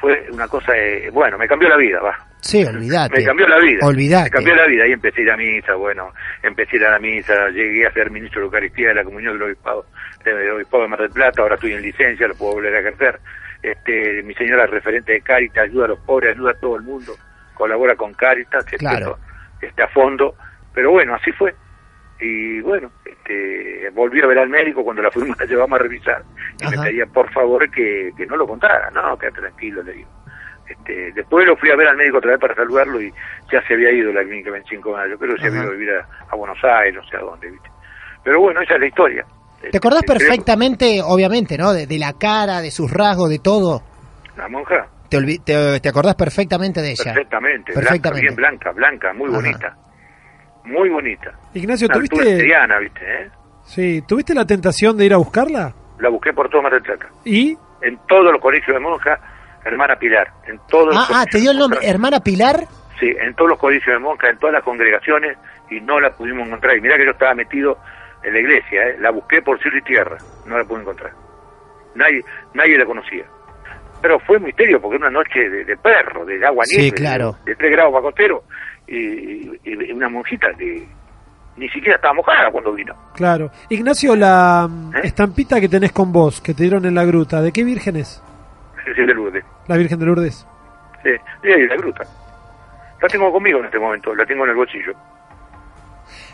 fue 0.00 0.26
una 0.30 0.46
cosa, 0.48 0.76
eh, 0.76 1.08
bueno, 1.10 1.38
me 1.38 1.48
cambió 1.48 1.68
la 1.68 1.76
vida, 1.76 2.00
va. 2.00 2.16
Sí, 2.40 2.64
olvídate. 2.64 3.18
Me 3.18 3.24
cambió 3.24 3.48
la 3.48 3.58
vida. 3.58 3.86
Olvídate. 3.86 4.24
Me 4.24 4.30
cambió 4.30 4.54
la 4.54 4.66
vida. 4.66 4.86
Y 4.86 4.92
empecé 4.92 5.20
a 5.20 5.24
ir 5.24 5.30
a 5.32 5.36
misa, 5.36 5.74
bueno, 5.74 6.12
empecé 6.42 6.76
a 6.76 6.80
ir 6.80 6.86
a 6.86 6.90
la 6.92 6.98
misa, 6.98 7.48
llegué 7.48 7.86
a 7.86 7.92
ser 7.92 8.10
ministro 8.10 8.40
de 8.40 8.44
Eucaristía 8.46 8.88
de 8.88 8.94
la 8.94 9.04
Comunión 9.04 9.32
del 9.32 9.42
Obispado, 9.44 9.86
del 10.24 10.50
Obispado 10.50 10.82
de 10.84 10.88
Mar 10.90 11.00
del 11.00 11.10
Plata, 11.10 11.42
ahora 11.42 11.54
estoy 11.54 11.72
en 11.72 11.82
licencia, 11.82 12.28
lo 12.28 12.34
puedo 12.34 12.52
volver 12.54 12.76
a 12.76 12.80
ejercer. 12.80 13.18
Este, 13.62 14.22
mi 14.22 14.34
señora 14.34 14.64
es 14.64 14.70
referente 14.70 15.12
de 15.12 15.20
Cáritas, 15.22 15.64
ayuda 15.64 15.86
a 15.86 15.88
los 15.88 15.98
pobres, 16.00 16.36
ayuda 16.36 16.50
a 16.52 16.60
todo 16.60 16.76
el 16.76 16.82
mundo, 16.82 17.14
colabora 17.54 17.96
con 17.96 18.12
Cáritas, 18.14 18.64
este, 18.64 18.76
Claro. 18.76 19.18
este, 19.60 19.82
a 19.82 19.88
fondo. 19.88 20.34
Pero 20.74 20.90
bueno, 20.92 21.14
así 21.14 21.32
fue. 21.32 21.54
Y 22.20 22.60
bueno, 22.60 22.90
este, 23.04 23.90
volví 23.92 24.20
a 24.22 24.26
ver 24.26 24.38
al 24.38 24.48
médico 24.48 24.82
cuando 24.82 25.02
la 25.02 25.10
fuimos, 25.10 25.36
la 25.38 25.46
llevamos 25.48 25.78
a 25.78 25.82
revisar. 25.82 26.22
Y 26.60 26.66
me 26.66 26.76
pedía, 26.78 27.06
por 27.06 27.30
favor, 27.32 27.70
que, 27.70 28.12
que 28.16 28.26
no 28.26 28.36
lo 28.36 28.46
contara. 28.46 28.90
No, 28.90 29.16
quédate 29.18 29.40
tranquilo, 29.40 29.82
le 29.82 29.92
digo. 29.92 30.08
Este, 30.68 31.12
después 31.12 31.46
lo 31.46 31.56
fui 31.56 31.70
a 31.70 31.76
ver 31.76 31.86
al 31.88 31.96
médico 31.96 32.18
otra 32.18 32.32
vez 32.32 32.40
para 32.40 32.54
saludarlo 32.54 33.00
y 33.00 33.12
ya 33.52 33.62
se 33.68 33.74
había 33.74 33.92
ido 33.92 34.12
la 34.12 34.24
clínica 34.24 34.50
25 34.50 34.90
de 34.90 34.96
mayo. 34.96 35.18
Creo 35.18 35.34
que 35.36 35.40
se 35.42 35.48
había 35.48 35.60
ido 35.60 35.68
a 35.70 35.72
vivir 35.74 35.90
a, 35.90 36.06
a 36.30 36.36
Buenos 36.36 36.58
Aires, 36.64 36.94
no 36.94 37.04
sé 37.08 37.16
a 37.16 37.20
dónde, 37.20 37.50
¿viste? 37.50 37.68
Pero 38.24 38.40
bueno, 38.40 38.60
esa 38.62 38.74
es 38.74 38.80
la 38.80 38.86
historia. 38.86 39.24
¿Te 39.70 39.76
acordás 39.78 40.02
Este, 40.02 40.06
creo- 40.18 40.18
perfectamente, 40.28 41.00
obviamente, 41.04 41.56
¿no? 41.56 41.72
De, 41.72 41.86
de 41.86 41.98
la 41.98 42.12
cara, 42.14 42.60
de 42.60 42.70
sus 42.72 42.90
rasgos, 42.90 43.30
de 43.30 43.38
todo. 43.38 43.80
La 44.36 44.48
monja, 44.48 44.88
Te, 45.08 45.18
te, 45.44 45.80
te 45.80 45.88
acordás 45.88 46.16
perfectamente 46.16 46.82
de 46.82 46.90
ella. 46.90 47.12
perfectamente. 47.14 47.72
Perfectamente. 47.72 48.10
Blanca, 48.10 48.20
bien 48.20 48.34
blanca, 48.36 48.72
blanca, 48.72 49.12
muy 49.12 49.28
Ajá. 49.28 49.36
bonita. 49.36 49.76
Muy 50.66 50.88
bonita. 50.90 51.32
Ignacio, 51.54 51.86
Una 51.86 51.94
¿tuviste, 51.96 52.16
estrellana, 52.32 52.78
¿viste? 52.78 53.00
eh? 53.22 53.30
sí, 53.64 54.02
¿tuviste 54.06 54.34
la 54.34 54.44
tentación 54.44 54.96
de 54.96 55.06
ir 55.06 55.14
a 55.14 55.16
buscarla? 55.16 55.72
La 55.98 56.08
busqué 56.10 56.32
por 56.32 56.48
todo 56.50 56.62
Mar 56.62 56.72
del 56.72 56.82
Plata. 56.82 57.06
¿Y? 57.24 57.56
En 57.82 57.98
todos 58.08 58.32
los 58.32 58.40
colegios 58.40 58.74
de 58.74 58.80
monjas, 58.80 59.18
hermana 59.64 59.96
Pilar. 59.96 60.28
En 60.46 60.58
todos 60.68 60.94
los 60.94 60.96
Ah, 61.10 61.20
ah, 61.22 61.24
te 61.30 61.38
dio 61.38 61.50
el 61.52 61.58
nombre. 61.58 61.78
Hermana 61.82 62.20
Pilar. 62.20 62.66
Sí, 63.00 63.06
en 63.20 63.34
todos 63.34 63.50
los 63.50 63.58
colegios 63.58 63.94
de 63.94 63.98
monjas, 64.00 64.30
en 64.30 64.38
todas 64.38 64.54
las 64.54 64.62
congregaciones, 64.64 65.36
y 65.70 65.80
no 65.80 66.00
la 66.00 66.10
pudimos 66.10 66.46
encontrar. 66.46 66.76
Y 66.76 66.80
mirá 66.80 66.96
que 66.96 67.04
yo 67.04 67.10
estaba 67.12 67.34
metido 67.34 67.78
en 68.24 68.32
la 68.32 68.40
iglesia, 68.40 68.88
¿eh? 68.88 68.96
la 69.00 69.10
busqué 69.10 69.42
por 69.42 69.60
cielo 69.60 69.78
y 69.78 69.82
tierra, 69.82 70.16
no 70.46 70.58
la 70.58 70.64
pude 70.64 70.80
encontrar. 70.80 71.12
Nadie, 71.94 72.22
nadie 72.54 72.76
la 72.78 72.84
conocía. 72.86 73.24
Pero 74.02 74.18
fue 74.20 74.36
un 74.38 74.44
misterio, 74.44 74.80
porque 74.80 74.96
era 74.96 75.08
una 75.08 75.18
noche 75.18 75.48
de, 75.48 75.64
de 75.64 75.76
perro, 75.76 76.24
de 76.24 76.44
agua 76.44 76.64
Sí, 76.66 76.76
nieve, 76.78 76.96
claro. 76.96 77.36
de, 77.44 77.52
de 77.52 77.56
3 77.56 77.72
grados 77.72 77.92
bajo 77.94 78.12
y 78.88 79.92
una 79.92 80.08
monjita 80.08 80.52
que 80.54 80.86
ni 81.56 81.68
siquiera 81.70 81.96
estaba 81.96 82.14
mojada 82.14 82.50
cuando 82.50 82.72
vino. 82.72 82.94
Claro. 83.14 83.50
Ignacio, 83.70 84.14
la 84.14 84.68
¿Eh? 84.94 85.00
estampita 85.04 85.60
que 85.60 85.68
tenés 85.68 85.92
con 85.92 86.12
vos, 86.12 86.40
que 86.40 86.54
te 86.54 86.64
dieron 86.64 86.84
en 86.84 86.94
la 86.94 87.04
gruta, 87.04 87.40
¿de 87.40 87.52
qué 87.52 87.64
virgen 87.64 87.96
es? 87.96 88.22
Sí, 88.84 89.02
de 89.02 89.14
Lourdes. 89.14 89.44
La 89.66 89.76
Virgen 89.76 89.98
de 89.98 90.06
Lourdes. 90.06 90.46
Sí, 91.02 91.10
de 91.42 91.66
la 91.66 91.76
gruta. 91.76 92.04
La 93.02 93.08
tengo 93.08 93.32
conmigo 93.32 93.58
en 93.58 93.64
este 93.66 93.78
momento, 93.78 94.14
la 94.14 94.24
tengo 94.24 94.44
en 94.44 94.50
el 94.50 94.56
bolsillo. 94.56 94.92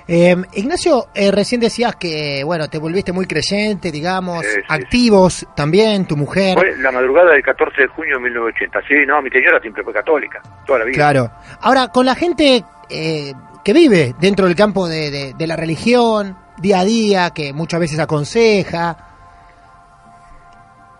Eh, 0.08 0.36
Ignacio, 0.54 1.06
eh, 1.14 1.30
recién 1.30 1.60
decías 1.60 1.94
que, 1.96 2.42
bueno, 2.44 2.68
te 2.68 2.78
volviste 2.78 3.12
muy 3.12 3.26
creyente, 3.26 3.90
digamos, 3.92 4.44
Sí, 4.44 4.52
sí, 4.56 4.60
activos 4.68 5.46
también, 5.54 6.06
tu 6.06 6.16
mujer. 6.16 6.58
Fue 6.58 6.76
la 6.78 6.90
madrugada 6.90 7.32
del 7.32 7.42
14 7.42 7.82
de 7.82 7.88
junio 7.88 8.16
de 8.16 8.22
1980. 8.24 8.80
Sí, 8.88 8.94
no, 9.06 9.22
mi 9.22 9.30
señora 9.30 9.60
siempre 9.60 9.82
fue 9.84 9.92
católica, 9.92 10.42
toda 10.66 10.80
la 10.80 10.84
vida. 10.86 10.94
Claro. 10.96 11.30
Ahora, 11.60 11.88
con 11.88 12.04
la 12.06 12.14
gente 12.14 12.64
eh, 12.90 13.32
que 13.64 13.72
vive 13.72 14.14
dentro 14.20 14.46
del 14.46 14.56
campo 14.56 14.88
de, 14.88 15.10
de- 15.10 15.34
de 15.34 15.46
la 15.46 15.56
religión, 15.56 16.36
día 16.58 16.80
a 16.80 16.84
día, 16.84 17.30
que 17.30 17.52
muchas 17.52 17.78
veces 17.80 17.98
aconseja, 18.00 18.96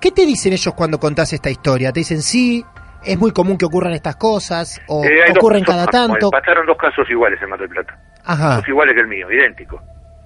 ¿qué 0.00 0.11
te 0.11 0.24
dicen 0.27 0.53
ellos 0.53 0.74
cuando 0.74 0.98
contás 0.98 1.33
esta 1.33 1.50
historia? 1.50 1.92
¿Te 1.92 2.00
dicen 2.00 2.22
sí? 2.22 2.64
¿Es 3.05 3.18
muy 3.18 3.33
común 3.33 3.59
que 3.59 3.64
ocurran 3.64 3.92
estas 3.92 4.14
cosas? 4.16 4.81
¿O 4.87 5.05
Eh, 5.05 5.11
dos 5.29 5.37
ocurren 5.38 5.64
cada 5.64 5.87
tanto? 5.87 6.31
Pasaron 6.31 6.66
dos 6.66 6.77
casos 6.77 7.09
iguales 7.11 7.40
en 7.42 7.48
Mar 7.50 7.59
del 7.59 7.68
Plata. 7.68 7.98
Ajá, 8.24 8.56
Dos 8.56 8.68
iguales 8.68 8.94
que 8.94 9.00
el 9.00 9.08
mío, 9.08 9.30
idénticos. 9.30 9.80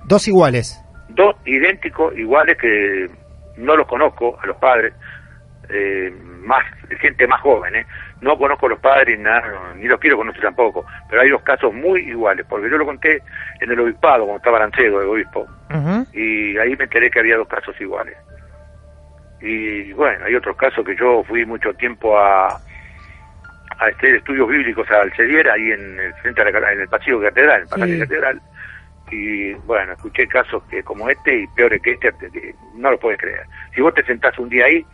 dos 0.04 0.26
iguales. 0.28 0.82
Dos 1.08 1.36
idénticos, 1.44 2.16
iguales 2.18 2.56
que 2.58 3.08
no 3.56 3.76
los 3.76 3.86
conozco 3.86 4.38
a 4.42 4.46
los 4.46 4.56
padres, 4.58 4.92
eh, 5.68 6.12
más 6.42 6.62
gente 7.00 7.26
más 7.26 7.40
joven, 7.40 7.74
¿eh? 7.74 7.86
No 8.20 8.36
conozco 8.38 8.66
a 8.66 8.70
los 8.70 8.78
padres 8.80 9.18
nada, 9.18 9.74
ni 9.76 9.84
los 9.86 9.98
quiero 9.98 10.16
conocer 10.16 10.42
tampoco, 10.42 10.84
pero 11.08 11.22
hay 11.22 11.28
dos 11.30 11.42
casos 11.42 11.72
muy 11.74 12.00
iguales, 12.02 12.46
porque 12.48 12.70
yo 12.70 12.76
lo 12.78 12.84
conté 12.86 13.20
en 13.60 13.70
el 13.70 13.80
obispado, 13.80 14.24
cuando 14.24 14.36
estaba 14.36 14.58
Arancedo, 14.58 15.00
el 15.02 15.08
obispo, 15.08 15.46
y 16.12 16.56
ahí 16.58 16.76
me 16.76 16.84
enteré 16.84 17.10
que 17.10 17.18
había 17.20 17.36
dos 17.36 17.48
casos 17.48 17.74
iguales. 17.80 18.16
Y 19.40 19.92
bueno, 19.92 20.24
hay 20.24 20.34
otros 20.34 20.56
casos 20.56 20.84
que 20.84 20.96
yo 20.96 21.22
fui 21.24 21.44
mucho 21.44 21.72
tiempo 21.74 22.18
a, 22.18 22.58
a 23.78 23.86
hacer 23.86 24.16
estudios 24.16 24.48
bíblicos 24.48 24.88
al 24.90 25.12
Cediera, 25.14 25.54
ahí 25.54 25.70
en 25.72 25.98
el 26.00 26.14
frente 26.14 26.40
a 26.42 26.50
la, 26.50 26.72
en 26.72 26.80
el 26.80 26.88
pasillo 26.88 27.20
catedral, 27.20 27.64
en 27.76 27.82
el 27.82 27.92
Sí. 27.94 27.98
catedral. 28.00 28.40
Y 29.10 29.52
bueno, 29.66 29.92
escuché 29.92 30.26
casos 30.26 30.62
que 30.64 30.82
como 30.82 31.08
este 31.08 31.40
y 31.42 31.46
peores 31.48 31.80
que 31.80 31.92
este, 31.92 32.10
que 32.32 32.54
no 32.74 32.90
lo 32.90 32.98
puedes 32.98 33.20
creer. 33.20 33.42
Si 33.74 33.80
vos 33.80 33.94
te 33.94 34.02
sentás 34.04 34.36
un 34.38 34.48
día 34.48 34.64
ahí 34.64 34.84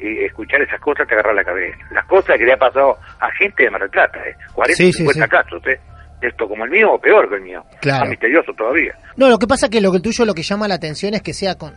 y 0.00 0.24
escuchar 0.24 0.60
esas 0.62 0.80
cosas, 0.80 1.06
te 1.06 1.14
agarras 1.14 1.36
la 1.36 1.44
cabeza. 1.44 1.78
Las 1.92 2.04
cosas 2.06 2.36
que 2.36 2.44
le 2.44 2.52
ha 2.54 2.56
pasado 2.56 2.96
a 3.20 3.30
gente 3.32 3.64
de 3.64 3.70
Mar 3.70 3.80
del 3.82 3.90
Plata, 3.90 4.18
¿eh? 4.26 4.34
40, 4.54 4.76
Sí, 4.76 4.92
sí, 4.92 4.98
50 5.04 5.24
sí. 5.24 5.30
casos, 5.30 5.66
¿eh? 5.68 5.78
Esto 6.20 6.48
como 6.48 6.64
el 6.64 6.70
mío 6.70 6.92
o 6.92 7.00
peor 7.00 7.28
que 7.28 7.36
el 7.36 7.42
mío. 7.42 7.64
Claro. 7.80 8.00
Más 8.00 8.10
misterioso 8.10 8.52
todavía. 8.54 8.94
No, 9.16 9.28
lo 9.28 9.38
que 9.38 9.46
pasa 9.46 9.68
que 9.70 9.80
lo 9.80 9.92
que 9.92 10.00
tuyo 10.00 10.24
lo 10.24 10.34
que 10.34 10.42
llama 10.42 10.66
la 10.68 10.74
atención 10.74 11.14
es 11.14 11.22
que 11.22 11.32
sea 11.32 11.54
con, 11.56 11.72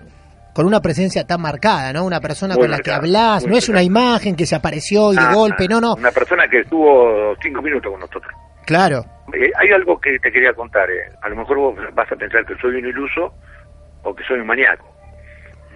con 0.53 0.65
una 0.65 0.79
presencia 0.81 1.23
tan 1.25 1.41
marcada, 1.41 1.91
¿no? 1.93 2.05
Una 2.05 2.19
persona 2.19 2.53
Muy 2.55 2.63
con 2.63 2.71
la 2.71 2.79
que 2.79 2.91
hablas, 2.91 3.45
no 3.47 3.55
es 3.55 3.67
una 3.69 3.81
imagen 3.83 4.35
que 4.35 4.45
se 4.45 4.55
apareció 4.55 5.11
y 5.11 5.15
de 5.15 5.21
Ah, 5.23 5.33
golpe, 5.33 5.67
no, 5.67 5.81
no. 5.81 5.93
Una 5.95 6.11
persona 6.11 6.47
que 6.47 6.59
estuvo 6.59 7.35
cinco 7.41 7.61
minutos 7.61 7.91
con 7.91 7.99
nosotros. 7.99 8.31
Claro. 8.65 9.03
Eh, 9.33 9.51
hay 9.59 9.69
algo 9.73 9.99
que 9.99 10.19
te 10.19 10.31
quería 10.31 10.53
contar. 10.53 10.89
eh. 10.89 11.11
A 11.21 11.29
lo 11.29 11.35
mejor 11.35 11.57
vos 11.57 11.75
vas 11.93 12.11
a 12.11 12.15
pensar 12.15 12.45
que 12.45 12.55
soy 12.61 12.75
un 12.75 12.85
iluso 12.87 13.33
o 14.03 14.13
que 14.15 14.23
soy 14.25 14.39
un 14.39 14.47
maníaco. 14.47 14.87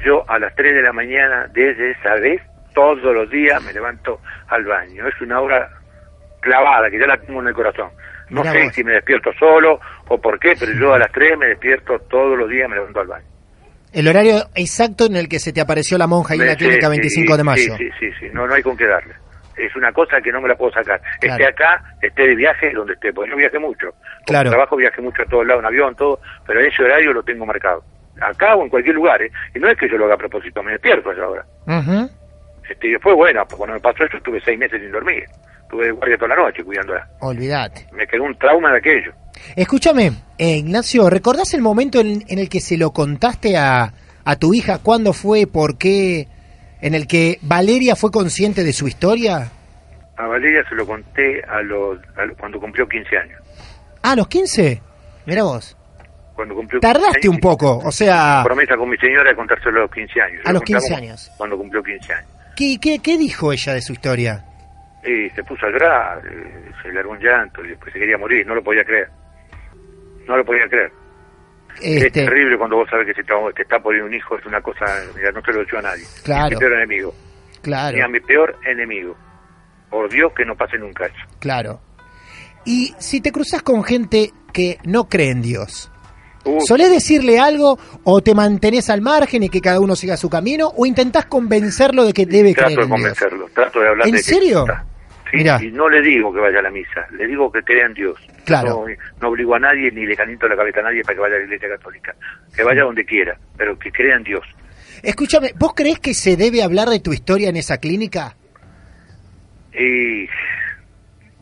Yo 0.06 0.24
a 0.30 0.38
las 0.40 0.54
3 0.56 0.76
de 0.76 0.82
la 0.84 0.94
mañana, 0.94 1.48
desde 1.54 1.92
esa 1.92 2.14
vez, 2.22 2.42
todos 2.76 3.02
los 3.02 3.30
días 3.32 3.62
me 3.64 3.74
levanto 3.74 4.20
al 4.48 4.64
baño. 4.64 5.08
Es 5.08 5.20
una 5.22 5.42
hora 5.42 5.70
clavada, 6.40 6.90
que 6.92 7.00
ya 7.00 7.08
la 7.08 7.18
tengo 7.18 7.42
en 7.42 7.48
el 7.48 7.54
corazón. 7.56 7.90
No 8.30 8.42
Mirá 8.42 8.52
sé 8.54 8.64
vos. 8.66 8.74
si 8.76 8.84
me 8.84 8.92
despierto 8.94 9.32
solo 9.40 9.80
o 10.10 10.22
por 10.22 10.40
qué, 10.40 10.54
pero 10.60 10.72
yo 10.74 10.94
a 10.94 11.00
las 11.00 11.12
3 11.12 11.38
me 11.38 11.48
despierto 11.48 11.98
todos 12.10 12.38
los 12.38 12.48
días, 12.50 12.70
me 12.70 12.76
levanto 12.76 13.00
al 13.00 13.08
baño. 13.08 13.26
El 13.94 14.08
horario 14.08 14.46
exacto 14.56 15.06
en 15.06 15.16
el 15.16 15.28
que 15.30 15.40
se 15.40 15.54
te 15.54 15.62
apareció 15.62 15.98
la 15.98 16.08
monja 16.08 16.34
ahí 16.34 16.40
en 16.40 16.48
la 16.48 16.52
Sí, 16.54 16.58
clínica 16.60 16.88
sí, 16.88 16.92
25 16.92 17.38
de 17.38 17.44
mayo. 17.44 17.78
Sí, 17.78 17.90
sí, 18.00 18.10
sí, 18.20 18.26
no, 18.34 18.46
no 18.48 18.54
hay 18.54 18.62
con 18.62 18.76
qué 18.78 18.86
darle. 18.86 19.14
Es 19.56 19.76
una 19.76 19.92
cosa 19.92 20.22
que 20.22 20.32
no 20.32 20.40
me 20.40 20.48
la 20.50 20.56
puedo 20.56 20.72
sacar. 20.72 21.02
Claro. 21.20 21.34
Esté 21.44 21.48
acá, 21.48 21.84
esté 22.02 22.28
de 22.28 22.36
viaje, 22.36 22.72
donde 22.74 22.94
esté, 22.94 23.12
porque 23.12 23.32
yo 23.32 23.38
viaje 23.38 23.58
mucho. 23.58 23.88
Claro. 24.26 24.50
trabajo 24.52 24.76
viaje 24.76 25.02
mucho 25.02 25.24
a 25.24 25.26
todos 25.26 25.48
lados, 25.48 25.62
en 25.62 25.68
avión, 25.68 25.96
todo, 25.96 26.20
pero 26.46 26.60
ese 26.60 26.84
horario 26.84 27.14
lo 27.14 27.24
tengo 27.24 27.46
marcado. 27.46 27.84
Acá 28.22 28.56
o 28.56 28.64
en 28.64 28.70
cualquier 28.70 28.96
lugar, 28.96 29.22
¿eh? 29.22 29.32
Y 29.56 29.60
no 29.60 29.70
es 29.70 29.78
que 29.78 29.90
yo 29.90 29.98
lo 29.98 30.06
haga 30.06 30.16
a 30.16 30.18
propósito, 30.18 30.62
me 30.62 30.74
despierto 30.74 31.10
a 31.10 31.14
esa 31.14 31.28
hora. 31.28 31.46
Ujú. 31.66 32.10
Este, 32.70 32.88
y 32.88 32.92
después, 32.92 33.16
bueno, 33.16 33.44
pues 33.48 33.56
cuando 33.58 33.76
me 33.76 33.80
pasó 33.80 34.04
eso, 34.04 34.18
estuve 34.18 34.42
seis 34.42 34.60
meses 34.60 34.80
sin 34.82 34.92
dormir. 34.92 35.24
Estuve 35.64 35.86
de 35.86 35.92
guardia 35.92 36.18
toda 36.18 36.30
la 36.36 36.44
noche 36.44 36.64
cuidándola. 36.64 37.08
Olvídate. 37.22 37.88
Me 37.94 38.06
quedó 38.08 38.24
un 38.24 38.38
trauma 38.38 38.72
de 38.74 38.78
aquello. 38.78 39.12
Escúchame, 39.56 40.12
eh, 40.38 40.58
Ignacio, 40.58 41.10
¿recordás 41.10 41.54
el 41.54 41.62
momento 41.62 42.00
en, 42.00 42.24
en 42.28 42.40
el 42.40 42.50
que 42.50 42.60
se 42.60 42.78
lo 42.78 42.92
contaste 42.92 43.58
a, 43.58 43.94
a 44.26 44.36
tu 44.36 44.54
hija? 44.54 44.80
¿Cuándo 44.80 45.14
fue? 45.14 45.48
¿Por 45.48 45.78
qué? 45.78 46.28
¿En 46.82 46.94
el 46.94 47.08
que 47.08 47.40
Valeria 47.42 47.96
fue 47.96 48.12
consciente 48.12 48.64
de 48.64 48.74
su 48.74 48.88
historia? 48.88 49.52
A 50.18 50.28
Valeria 50.28 50.64
se 50.70 50.76
lo 50.76 50.86
conté 50.86 51.44
a 51.44 51.62
los, 51.62 52.00
a 52.16 52.26
los- 52.26 52.38
cuando 52.38 52.60
cumplió 52.60 52.88
15 52.88 53.18
años. 53.18 53.42
Ah, 54.04 54.12
a 54.12 54.16
los 54.16 54.28
15. 54.28 54.82
Mira 55.26 55.44
vos. 55.44 55.76
Cuando 56.36 56.54
cumplió 56.56 56.80
15 56.80 56.94
Tardaste 56.94 57.18
años, 57.28 57.34
un 57.36 57.40
poco, 57.40 57.78
o 57.84 57.92
sea, 57.92 58.42
Promesa 58.46 58.78
con 58.78 58.90
mi 58.90 58.98
señora 58.98 59.30
de 59.32 59.36
contárselo 59.36 59.80
a 59.80 59.82
los 59.82 59.92
15 59.92 60.22
años. 60.22 60.42
A 60.46 60.50
Lo 60.50 60.54
los 60.54 60.64
15 60.64 60.82
contamos 60.90 61.02
años. 61.10 61.32
Cuando 61.38 61.58
cumplió 61.58 61.84
15 61.84 62.14
años. 62.14 62.30
¿qué, 62.56 62.78
qué, 62.80 63.00
qué 63.00 63.18
dijo 63.18 63.52
ella 63.52 63.74
de 63.74 63.82
su 63.82 63.94
historia? 63.94 64.44
Y 65.04 65.30
se 65.32 65.44
puso 65.44 65.66
a 65.66 65.70
llorar, 65.70 66.22
eh, 66.30 66.72
se 66.84 66.92
largó 66.92 67.12
un 67.12 67.20
llanto 67.20 67.64
y 67.64 67.70
después 67.70 67.92
se 67.94 68.00
quería 68.00 68.18
morir, 68.18 68.46
no 68.46 68.54
lo 68.56 68.64
podía 68.64 68.84
creer. 68.84 69.10
No 70.28 70.38
lo 70.38 70.46
podía 70.46 70.68
creer. 70.68 70.92
Es 71.82 72.04
Este, 72.04 72.26
terrible 72.26 72.58
cuando 72.58 72.78
vos 72.78 72.90
sabes 72.90 73.06
que 73.06 73.14
se 73.14 73.24
te, 73.24 73.34
te 73.56 73.62
está 73.62 73.80
poniendo 73.80 74.08
un 74.08 74.14
hijo, 74.16 74.38
es 74.38 74.46
una 74.46 74.62
cosa, 74.62 74.86
mira, 75.16 75.32
no 75.32 75.42
se 75.42 75.52
lo 75.54 75.60
he 75.62 75.64
hecho 75.64 75.78
a 75.78 75.82
nadie. 75.84 76.04
Claro. 76.24 76.50
Mi 76.50 76.56
peor 76.58 76.74
enemigo. 76.74 77.16
Claro, 77.62 78.10
mi 78.10 78.20
peor 78.20 78.56
enemigo. 78.66 79.16
Por 79.90 80.10
Dios 80.10 80.32
que 80.36 80.44
no 80.46 80.56
pase 80.56 80.78
nunca 80.78 81.06
eso. 81.06 81.16
claro. 81.40 81.80
Y 82.66 82.94
si 82.98 83.22
te 83.22 83.32
cruzas 83.32 83.62
con 83.62 83.82
gente 83.84 84.34
que 84.52 84.78
no 84.84 85.08
cree 85.08 85.32
en 85.32 85.42
Dios, 85.42 85.92
Uh, 86.46 86.62
¿Solés 86.62 86.90
decirle 86.90 87.40
algo 87.40 87.78
o 88.06 88.22
te 88.22 88.34
mantenés 88.34 88.90
al 88.90 89.02
margen 89.02 89.44
y 89.44 89.50
que 89.50 89.60
cada 89.60 89.82
uno 89.82 89.98
siga 89.98 90.16
su 90.16 90.30
camino 90.30 90.72
o 90.78 90.86
intentás 90.86 91.26
convencerlo 91.26 92.06
de 92.06 92.14
que 92.14 92.26
debe 92.26 92.54
trato 92.54 92.68
creer 92.68 92.78
de 92.78 92.84
en 92.84 92.88
Dios? 92.88 92.98
convencerlo, 93.02 93.50
trato 93.54 93.82
de 93.82 93.88
hablar 93.90 94.08
¿En 94.08 94.14
de 94.14 94.20
serio? 94.24 94.66
Sí, 95.32 95.68
y 95.68 95.72
no 95.72 95.90
le 95.90 96.02
digo 96.02 96.34
que 96.34 96.40
vaya 96.40 96.60
a 96.60 96.62
la 96.62 96.70
misa, 96.70 97.08
le 97.12 97.28
digo 97.28 97.52
que 97.52 97.62
crea 97.62 97.86
en 97.86 97.94
Dios. 97.94 98.20
Claro. 98.46 98.86
No, 98.88 98.96
no 99.22 99.28
obligo 99.30 99.56
a 99.56 99.60
nadie 99.60 99.92
ni 99.92 100.06
le 100.06 100.16
caliento 100.16 100.48
la 100.48 100.56
cabeza 100.56 100.80
a 100.80 100.84
nadie 100.84 101.02
para 101.04 101.16
que 101.16 101.22
vaya 101.22 101.36
a 101.36 101.40
la 101.40 101.46
iglesia 101.46 101.70
católica. 101.70 102.16
Que 102.56 102.64
vaya 102.64 102.84
donde 102.84 103.06
quiera, 103.06 103.38
pero 103.58 103.78
que 103.78 103.92
crea 103.92 104.16
en 104.16 104.24
Dios. 104.24 104.46
Escúchame, 105.04 105.52
¿vos 105.58 105.74
creés 105.76 106.00
que 106.00 106.14
se 106.14 106.38
debe 106.38 106.64
hablar 106.64 106.88
de 106.90 107.00
tu 107.00 107.14
historia 107.14 107.50
en 107.50 107.58
esa 107.58 107.78
clínica? 107.78 108.36
Y 109.74 110.28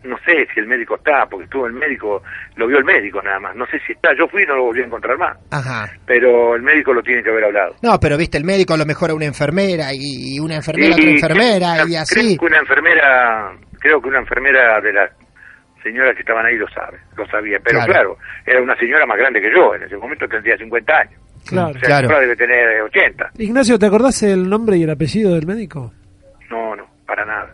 no 0.04 0.18
sé 0.26 0.48
si 0.54 0.60
el 0.60 0.68
médico 0.68 0.96
está, 0.98 1.26
porque 1.30 1.46
estuvo 1.46 1.66
el 1.68 1.74
médico, 1.74 2.22
lo 2.56 2.68
vio 2.68 2.78
el 2.78 2.84
médico 2.84 3.22
nada 3.22 3.40
más. 3.40 3.56
No 3.56 3.66
sé 3.68 3.80
si 3.86 3.94
está, 3.94 4.10
yo 4.18 4.28
fui 4.28 4.44
y 4.44 4.46
no 4.46 4.56
lo 4.56 4.64
volví 4.66 4.82
a 4.82 4.86
encontrar 4.86 5.18
más. 5.18 5.38
Ajá. 5.52 5.90
Pero 6.06 6.56
el 6.56 6.62
médico 6.62 6.94
lo 6.94 7.02
tiene 7.02 7.24
que 7.24 7.30
haber 7.30 7.46
hablado. 7.46 7.76
No, 7.82 8.00
pero 8.00 8.18
viste, 8.18 8.38
el 8.38 8.44
médico 8.44 8.74
a 8.74 8.78
lo 8.78 8.86
mejor 8.86 9.12
a 9.12 9.16
una 9.16 9.26
enfermera 9.26 9.90
y 9.94 10.40
una 10.40 10.56
enfermera 10.56 10.94
a 10.94 10.98
otra 10.98 11.10
enfermera 11.10 11.76
y 11.88 11.96
así. 11.96 12.38
Que 12.38 12.46
una 12.46 12.60
enfermera, 12.60 13.52
creo 13.86 14.02
que 14.02 14.08
una 14.10 14.18
enfermera 14.18 14.82
de 14.82 14.92
las 14.92 15.12
señoras 15.84 16.16
que 16.16 16.22
estaban 16.22 16.44
ahí 16.44 16.58
lo 16.58 16.68
sabe, 16.70 16.98
lo 17.16 17.24
sabía. 17.28 17.60
Pero 17.64 17.78
Claro. 17.78 17.94
claro, 17.94 18.18
era 18.48 18.60
una 18.60 18.76
señora 18.78 19.06
más 19.06 19.16
grande 19.16 19.40
que 19.40 19.52
yo, 19.56 19.76
en 19.76 19.84
ese 19.84 19.96
momento 19.96 20.28
tendría 20.28 20.58
50 20.58 20.92
años. 20.98 21.22
Claro. 21.48 21.68
O 21.70 21.74
sea, 21.74 21.82
Claro. 21.82 22.08
ahora 22.08 22.20
debe 22.22 22.36
tener 22.36 22.82
80. 22.82 23.30
Ignacio, 23.38 23.78
¿te 23.78 23.86
acordás 23.86 24.24
el 24.24 24.50
nombre 24.50 24.78
y 24.78 24.84
el 24.84 24.90
apellido 24.90 25.36
del 25.36 25.46
médico? 25.46 25.94
No, 26.50 26.76
no, 26.76 26.88
para 27.06 27.26
nada. 27.26 27.54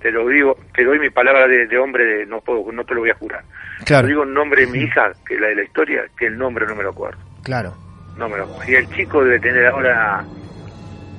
Te 0.00 0.10
lo 0.10 0.26
digo, 0.28 0.56
te 0.74 0.84
doy 0.84 0.98
mi 0.98 1.10
palabra 1.10 1.46
de, 1.46 1.66
de 1.66 1.78
hombre, 1.78 2.04
de, 2.06 2.24
no 2.24 2.40
puedo, 2.40 2.72
no 2.72 2.82
te 2.84 2.94
lo 2.94 3.00
voy 3.00 3.10
a 3.10 3.14
jurar. 3.16 3.42
Claro. 3.84 4.06
Te 4.06 4.08
digo 4.12 4.22
el 4.22 4.32
nombre 4.32 4.64
de 4.64 4.72
mi 4.72 4.78
hija, 4.84 5.12
que 5.26 5.34
es 5.34 5.40
la 5.40 5.48
de 5.48 5.56
la 5.56 5.62
historia, 5.64 6.04
que 6.18 6.26
el 6.28 6.38
nombre 6.38 6.64
no 6.66 6.74
me 6.74 6.82
lo 6.82 6.90
acuerdo. 6.90 7.18
Claro. 7.44 7.74
No 8.16 8.26
me 8.30 8.38
lo 8.38 8.44
acuerdo. 8.44 8.72
Y 8.72 8.74
el 8.76 8.88
chico 8.94 9.22
debe 9.22 9.38
tener 9.40 9.66
ahora, 9.66 10.24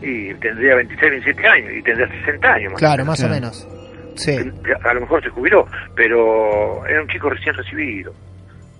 y 0.02 0.34
tendría 0.36 0.74
26, 0.76 1.12
27 1.12 1.48
años, 1.48 1.72
y 1.76 1.84
tendría 1.84 2.08
60 2.08 2.54
años. 2.54 2.72
más 2.74 2.80
Claro, 2.80 3.04
o 3.04 3.06
más 3.06 3.24
o 3.24 3.30
menos. 3.30 3.68
Sí. 4.18 4.36
A 4.84 4.94
lo 4.94 5.02
mejor 5.02 5.24
se 5.24 5.30
jubiló, 5.30 5.66
pero 5.96 6.86
era 6.88 7.02
un 7.02 7.08
chico 7.08 7.30
recién 7.30 7.56
recibido. 7.56 8.14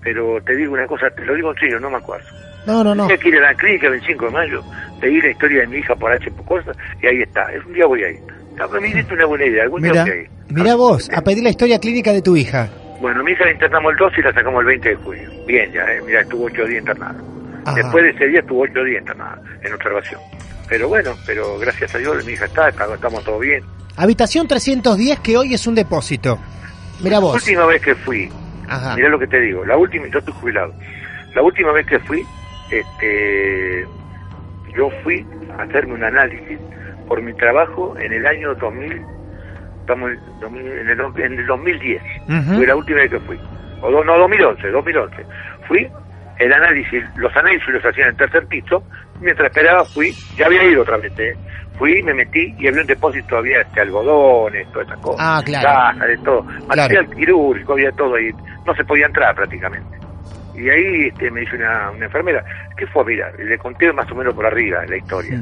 Pero 0.02 0.40
te 0.42 0.54
digo 0.56 0.74
una 0.74 0.86
cosa, 0.86 1.10
te 1.10 1.24
lo 1.24 1.34
digo 1.34 1.50
en 1.52 1.58
serio, 1.58 1.80
no 1.80 1.90
me 1.90 1.96
acuerdo. 1.96 2.26
No, 2.66 2.84
no, 2.84 2.94
no. 2.94 3.06
Tenía 3.06 3.22
que 3.22 3.28
ir 3.28 3.38
a 3.38 3.40
la 3.40 3.54
clínica 3.54 3.86
el 3.86 3.92
25 3.92 4.24
de 4.26 4.30
mayo, 4.30 4.62
leí 5.00 5.20
la 5.20 5.30
historia 5.30 5.60
de 5.62 5.66
mi 5.68 5.78
hija 5.78 5.94
por 5.96 6.12
H 6.12 6.30
cosas, 6.46 6.76
y 7.02 7.06
ahí 7.06 7.22
está. 7.22 7.52
Es 7.52 7.64
un 7.64 7.72
día 7.72 7.86
voy 7.86 8.04
a 8.04 8.10
ir. 8.10 8.20
No, 8.56 8.68
pero 8.68 8.80
me 8.80 8.92
diste 8.92 9.14
una 9.14 9.26
buena 9.26 9.44
idea, 9.46 9.62
algún 9.64 9.82
día 9.82 9.92
Mira, 9.92 10.04
voy 10.04 10.12
a 10.12 10.16
ir. 10.22 10.28
mira 10.50 10.74
vos, 10.74 11.10
a 11.14 11.20
pedir 11.22 11.42
la 11.44 11.50
historia 11.50 11.78
clínica 11.78 12.12
de 12.12 12.22
tu 12.22 12.36
hija. 12.36 12.68
Bueno, 13.00 13.22
mi 13.22 13.32
hija 13.32 13.44
la 13.44 13.52
internamos 13.52 13.92
el 13.92 13.98
12 13.98 14.20
y 14.20 14.24
la 14.24 14.32
sacamos 14.32 14.60
el 14.62 14.66
20 14.66 14.88
de 14.88 14.94
julio. 14.96 15.30
Bien, 15.46 15.72
ya, 15.72 15.84
eh, 15.92 16.00
mira, 16.04 16.20
estuvo 16.22 16.44
8 16.46 16.64
días 16.66 16.80
internada. 16.80 17.14
Ajá. 17.64 17.76
Después 17.76 18.02
de 18.04 18.10
ese 18.10 18.26
día 18.26 18.40
estuvo 18.40 18.62
8 18.62 18.84
días 18.84 19.00
internada 19.00 19.40
en 19.62 19.72
observación. 19.72 20.20
Pero 20.68 20.88
bueno, 20.88 21.12
pero 21.26 21.58
gracias 21.58 21.94
a 21.94 21.98
Dios 21.98 22.24
mi 22.26 22.32
hija 22.32 22.44
está, 22.46 22.68
está- 22.68 22.92
estamos 22.92 23.24
todos 23.24 23.40
bien. 23.40 23.62
Habitación 23.98 24.46
310 24.46 25.18
que 25.18 25.36
hoy 25.36 25.54
es 25.54 25.66
un 25.66 25.74
depósito. 25.74 26.38
Mira 27.00 27.16
La 27.16 27.20
vos. 27.20 27.34
última 27.34 27.66
vez 27.66 27.82
que 27.82 27.96
fui, 27.96 28.30
Ajá. 28.68 28.94
mirá 28.94 29.08
lo 29.08 29.18
que 29.18 29.26
te 29.26 29.40
digo, 29.40 29.64
la 29.64 29.76
última, 29.76 30.06
yo 30.06 30.20
estoy 30.20 30.34
jubilado. 30.34 30.72
La 31.34 31.42
última 31.42 31.72
vez 31.72 31.84
que 31.84 31.98
fui, 31.98 32.24
este, 32.70 33.84
yo 34.76 34.88
fui 35.02 35.26
a 35.58 35.62
hacerme 35.62 35.94
un 35.94 36.04
análisis 36.04 36.58
por 37.08 37.20
mi 37.22 37.34
trabajo 37.34 37.96
en 37.98 38.12
el 38.12 38.24
año 38.24 38.54
2000, 38.54 39.02
estamos 39.80 40.10
en, 40.12 40.20
2000 40.42 40.66
en, 40.66 40.88
el, 40.90 41.00
en 41.24 41.38
el 41.40 41.46
2010. 41.46 42.02
Ujú. 42.28 42.54
Fue 42.56 42.66
la 42.68 42.76
última 42.76 42.98
vez 42.98 43.10
que 43.10 43.20
fui. 43.20 43.38
O 43.82 43.90
no, 44.04 44.16
2011, 44.18 44.68
2011. 44.70 45.16
Fui, 45.66 45.88
el 46.38 46.52
análisis, 46.52 47.04
los 47.16 47.34
análisis 47.36 47.68
los 47.68 47.84
hacían 47.84 48.08
en 48.08 48.12
el 48.12 48.16
tercer 48.16 48.46
piso, 48.46 48.82
mientras 49.20 49.48
esperaba 49.48 49.84
fui, 49.84 50.12
ya 50.36 50.46
había 50.46 50.64
ido 50.64 50.82
otra 50.82 50.96
vez, 50.96 51.12
¿eh? 51.18 51.36
fui, 51.78 52.02
me 52.02 52.12
metí 52.14 52.54
y 52.58 52.66
había 52.68 52.80
un 52.80 52.86
depósito, 52.86 53.36
había 53.36 53.60
este 53.60 53.80
algodones, 53.80 54.70
todas 54.72 54.88
esas 54.88 55.00
cosas, 55.00 55.20
Ah, 55.20 55.42
claro. 55.44 55.68
cajas, 55.68 56.08
de 56.08 56.18
todo, 56.18 56.42
material 56.66 57.10
quirúrgico, 57.10 57.72
había 57.74 57.92
todo 57.92 58.14
ahí, 58.16 58.30
no 58.66 58.74
se 58.74 58.84
podía 58.84 59.06
entrar 59.06 59.34
prácticamente. 59.34 59.96
Y 60.54 60.68
ahí 60.70 61.06
este, 61.08 61.30
me 61.30 61.40
dice 61.40 61.54
una, 61.56 61.90
una 61.92 62.06
enfermera, 62.06 62.44
¿qué 62.76 62.84
fue 62.88 63.02
a 63.02 63.04
mirar? 63.04 63.32
Y 63.38 63.44
le 63.44 63.58
conté 63.58 63.92
más 63.92 64.10
o 64.10 64.14
menos 64.16 64.34
por 64.34 64.44
arriba 64.44 64.84
la 64.86 64.96
historia. 64.96 65.40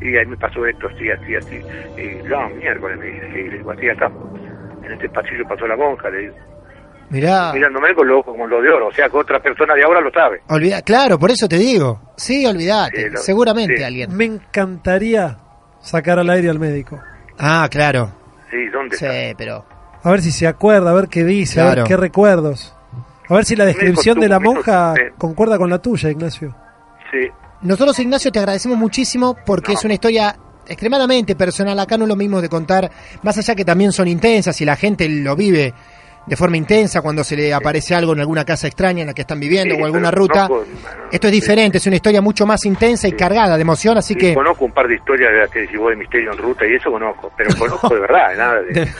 Y 0.00 0.16
ahí 0.16 0.26
me 0.26 0.36
pasó 0.36 0.66
esto, 0.66 0.88
así, 0.88 1.08
así, 1.10 1.36
así. 1.36 1.60
Y 1.96 2.28
no, 2.28 2.48
miércoles 2.50 2.98
me 2.98 3.06
dice, 3.06 3.26
sí, 3.32 3.42
le 3.48 3.58
digo, 3.58 3.70
así 3.70 3.88
acá. 3.88 4.10
En 4.84 4.92
este 4.92 5.08
pasillo 5.08 5.46
pasó 5.48 5.66
la 5.68 5.76
monja, 5.76 6.10
le 6.10 6.18
digo, 6.18 6.34
Mirá. 7.10 7.52
mirándome 7.52 7.94
con 7.94 8.08
los 8.08 8.18
ojos 8.20 8.32
como 8.32 8.46
los 8.46 8.62
de 8.62 8.68
oro, 8.68 8.88
o 8.88 8.92
sea 8.92 9.08
que 9.08 9.16
otra 9.16 9.40
persona 9.40 9.74
de 9.74 9.84
ahora 9.84 10.00
lo 10.00 10.10
sabe. 10.10 10.40
Olvida, 10.48 10.82
claro, 10.82 11.18
por 11.18 11.30
eso 11.30 11.48
te 11.48 11.56
digo. 11.58 12.00
Sí, 12.16 12.44
lo- 12.44 13.18
Seguramente 13.20 13.76
sí. 13.76 13.82
alguien. 13.82 14.16
Me 14.16 14.24
encantaría 14.24 15.38
sacar 15.80 16.18
al 16.18 16.28
aire 16.30 16.50
al 16.50 16.58
médico. 16.58 17.00
Ah, 17.38 17.68
claro. 17.70 18.12
Sí, 18.50 18.66
¿dónde 18.72 18.96
Sí, 18.96 19.04
está? 19.06 19.36
pero. 19.38 19.64
A 20.02 20.10
ver 20.10 20.22
si 20.22 20.30
se 20.32 20.46
acuerda, 20.46 20.90
a 20.90 20.94
ver 20.94 21.08
qué 21.08 21.24
dice, 21.24 21.60
a 21.60 21.74
ver 21.74 21.84
qué 21.84 21.96
recuerdos. 21.96 22.74
A 23.28 23.34
ver 23.34 23.44
si 23.44 23.56
la 23.56 23.64
descripción 23.64 24.20
de 24.20 24.28
la 24.28 24.38
monja 24.38 24.94
concuerda 25.18 25.58
con 25.58 25.68
la 25.70 25.78
tuya, 25.80 26.10
Ignacio. 26.10 26.54
Sí, 27.10 27.28
Nosotros, 27.62 27.98
Ignacio, 27.98 28.30
te 28.30 28.38
agradecemos 28.38 28.76
muchísimo 28.78 29.36
porque 29.46 29.72
No. 29.72 29.78
es 29.78 29.84
una 29.84 29.94
historia 29.94 30.36
extremadamente 30.68 31.34
personal. 31.34 31.78
Acá 31.80 31.96
no 31.96 32.04
es 32.04 32.08
lo 32.08 32.14
mismo 32.16 32.40
de 32.40 32.48
contar, 32.48 32.90
más 33.22 33.38
allá 33.38 33.54
que 33.54 33.64
también 33.64 33.92
son 33.92 34.06
intensas 34.08 34.60
y 34.60 34.64
la 34.64 34.76
gente 34.76 35.08
lo 35.08 35.34
vive 35.34 35.72
de 36.26 36.36
forma 36.36 36.56
intensa 36.56 37.00
cuando 37.02 37.22
se 37.22 37.36
le 37.36 37.54
aparece 37.54 37.94
algo 37.94 38.12
en 38.12 38.20
alguna 38.20 38.44
casa 38.44 38.66
extraña 38.66 39.02
en 39.02 39.06
la 39.08 39.14
que 39.14 39.20
están 39.22 39.38
viviendo 39.38 39.74
Sí, 39.76 39.80
o 39.80 39.84
alguna 39.84 40.10
ruta. 40.10 40.42
no 40.42 40.48
puedo- 40.48 40.64
Esto 41.12 41.28
es 41.28 41.32
diferente, 41.32 41.78
es 41.78 41.86
una 41.86 41.96
historia 41.96 42.20
mucho 42.20 42.44
más 42.46 42.64
intensa 42.64 43.06
y 43.06 43.12
Sí. 43.12 43.16
cargada 43.16 43.54
de 43.56 43.62
emoción, 43.62 43.96
así 43.96 44.14
sí, 44.14 44.18
que 44.20 44.34
conozco 44.34 44.64
un 44.64 44.72
par 44.72 44.88
de 44.88 44.96
historias 44.96 45.30
de 45.32 45.38
las 45.38 45.50
que 45.50 45.60
decís 45.60 45.78
vos 45.78 45.90
de 45.90 45.96
misterio 45.96 46.32
en 46.32 46.38
ruta 46.38 46.66
y 46.66 46.74
eso 46.74 46.90
conozco, 46.90 47.32
pero 47.36 47.50
conozco 47.58 47.94
de 47.94 48.00
verdad, 48.00 48.36
nada 48.36 48.60
de... 48.62 48.72
de- 48.80 48.90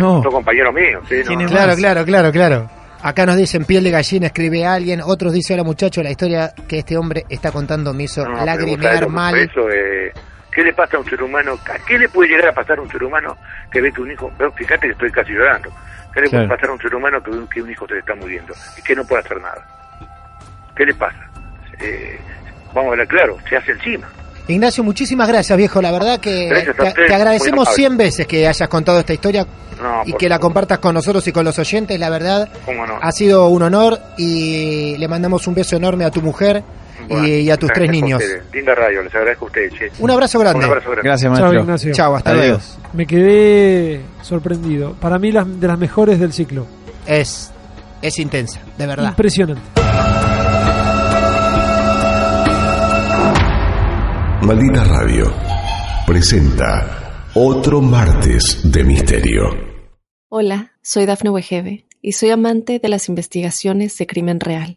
No. 0.00 0.22
Son 0.22 0.32
compañeros 0.32 0.74
míos, 0.74 1.04
sí, 1.08 1.16
no, 1.18 1.24
¿Quién 1.26 1.40
es 1.42 1.50
no. 1.50 1.56
Claro, 1.56 1.68
más? 1.68 1.76
claro, 1.76 2.04
claro, 2.04 2.32
claro. 2.32 2.70
Acá 3.02 3.24
nos 3.26 3.36
dicen 3.36 3.64
piel 3.64 3.84
de 3.84 3.90
gallina, 3.92 4.26
escribe 4.26 4.64
alguien. 4.66 5.00
Otros 5.04 5.32
dicen, 5.32 5.54
hola 5.54 5.64
muchacho, 5.64 6.02
la 6.02 6.10
historia 6.10 6.52
que 6.66 6.78
este 6.78 6.96
hombre 6.96 7.24
está 7.28 7.52
contando 7.52 7.94
me 7.94 8.04
hizo 8.04 8.26
No, 8.26 8.44
lagrimear 8.44 9.08
mal. 9.08 9.36
Eso, 9.38 9.70
eh, 9.70 10.12
¿Qué 10.50 10.64
le 10.64 10.72
pasa 10.72 10.96
a 10.96 11.00
un 11.00 11.06
ser 11.08 11.22
humano? 11.22 11.52
¿A 11.72 11.78
qué 11.86 11.98
le 11.98 12.08
puede 12.08 12.30
llegar 12.30 12.48
a 12.48 12.52
pasar 12.52 12.78
a 12.78 12.82
un 12.82 12.90
ser 12.90 13.04
humano 13.04 13.36
que 13.70 13.80
ve 13.82 13.92
que 13.92 14.00
un 14.00 14.10
hijo... 14.10 14.32
Pero 14.38 14.50
fíjate 14.52 14.86
que 14.86 14.92
estoy 14.94 15.10
casi 15.12 15.32
llorando. 15.32 15.70
¿Qué 16.16 16.22
le 16.22 16.28
Claro. 16.30 16.46
puede 16.46 16.56
pasar 16.56 16.70
a 16.70 16.72
un 16.72 16.80
ser 16.80 16.94
humano 16.94 17.22
que 17.22 17.30
que 17.54 17.60
un 17.62 17.70
hijo 17.70 17.86
se 17.86 17.92
le 17.92 18.00
está 18.00 18.14
muriendo 18.14 18.54
y 18.78 18.80
que 18.80 18.94
no 18.96 19.04
puede 19.04 19.22
hacer 19.22 19.38
nada? 19.38 19.66
¿Qué 20.74 20.86
le 20.86 20.94
pasa? 20.94 21.18
Eh, 21.78 22.18
vamos 22.72 22.88
a 22.88 22.92
hablar 22.92 23.06
claro, 23.06 23.36
se 23.46 23.54
hace 23.54 23.72
encima. 23.72 24.08
Ignacio, 24.48 24.82
muchísimas 24.82 25.28
gracias, 25.28 25.58
viejo. 25.58 25.82
La 25.82 25.92
verdad 25.92 26.18
que 26.18 26.48
te, 26.74 27.14
agradecemos 27.14 27.66
muy 27.66 27.66
amable. 27.66 27.74
100 27.74 27.96
veces 27.98 28.26
que 28.26 28.46
hayas 28.48 28.68
contado 28.68 28.98
esta 29.00 29.12
historia 29.12 29.44
No, 29.82 30.02
y 30.06 30.14
que 30.14 30.28
la 30.28 30.38
compartas 30.38 30.78
con 30.78 30.94
nosotros 30.94 31.26
y 31.28 31.32
con 31.32 31.44
los 31.44 31.58
oyentes. 31.58 32.00
La 32.00 32.08
verdad, 32.08 32.48
ha 33.02 33.12
sido 33.12 33.48
un 33.48 33.62
honor 33.62 33.98
y 34.16 34.96
le 34.96 35.08
mandamos 35.08 35.46
un 35.46 35.54
beso 35.54 35.76
enorme 35.76 36.06
a 36.06 36.10
tu 36.10 36.22
mujer 36.22 36.62
Bueno, 37.08 37.26
y 37.26 37.50
a 37.50 37.56
tus 37.56 37.70
tres 37.72 37.90
niños. 37.90 38.22
Linda 38.52 38.74
radio, 38.74 39.02
les 39.02 39.14
agradezco 39.14 39.44
a 39.44 39.48
ustedes. 39.48 39.72
che. 39.74 39.90
Un 39.98 40.10
abrazo 40.10 40.38
grande. 40.38 40.58
Un 40.58 40.64
abrazo 40.64 40.90
grande. 40.90 41.08
Gracias, 41.08 41.32
Chao, 41.32 41.40
maestro. 41.40 41.62
Ignacio. 41.62 41.92
Chao, 41.92 42.16
hasta 42.16 42.30
Adiós. 42.30 42.78
Me 42.92 43.06
quedé 43.06 44.00
sorprendido. 44.22 44.94
Para 44.94 45.18
mí, 45.18 45.32
las, 45.32 45.60
de 45.60 45.66
las 45.66 45.78
mejores 45.78 46.18
del 46.18 46.32
ciclo. 46.32 46.66
luego. 46.66 46.86
Es, 47.06 47.52
es 48.02 48.18
intensa, 48.18 48.60
de 48.76 48.86
verdad. 48.86 49.10
Impresionante. 49.10 49.62
Malina 54.42 54.84
Radio 54.84 55.32
presenta 56.06 57.28
otro 57.34 57.80
martes 57.80 58.60
de 58.64 58.84
misterio. 58.84 59.42
Hola, 60.28 60.72
soy 60.82 61.04
Dafne 61.06 61.30
Wegebe 61.30 61.86
y 62.00 62.12
soy 62.12 62.30
amante 62.30 62.78
de 62.78 62.88
las 62.88 63.08
investigaciones 63.08 63.96
de 63.98 64.06
crimen 64.06 64.38
real. 64.38 64.76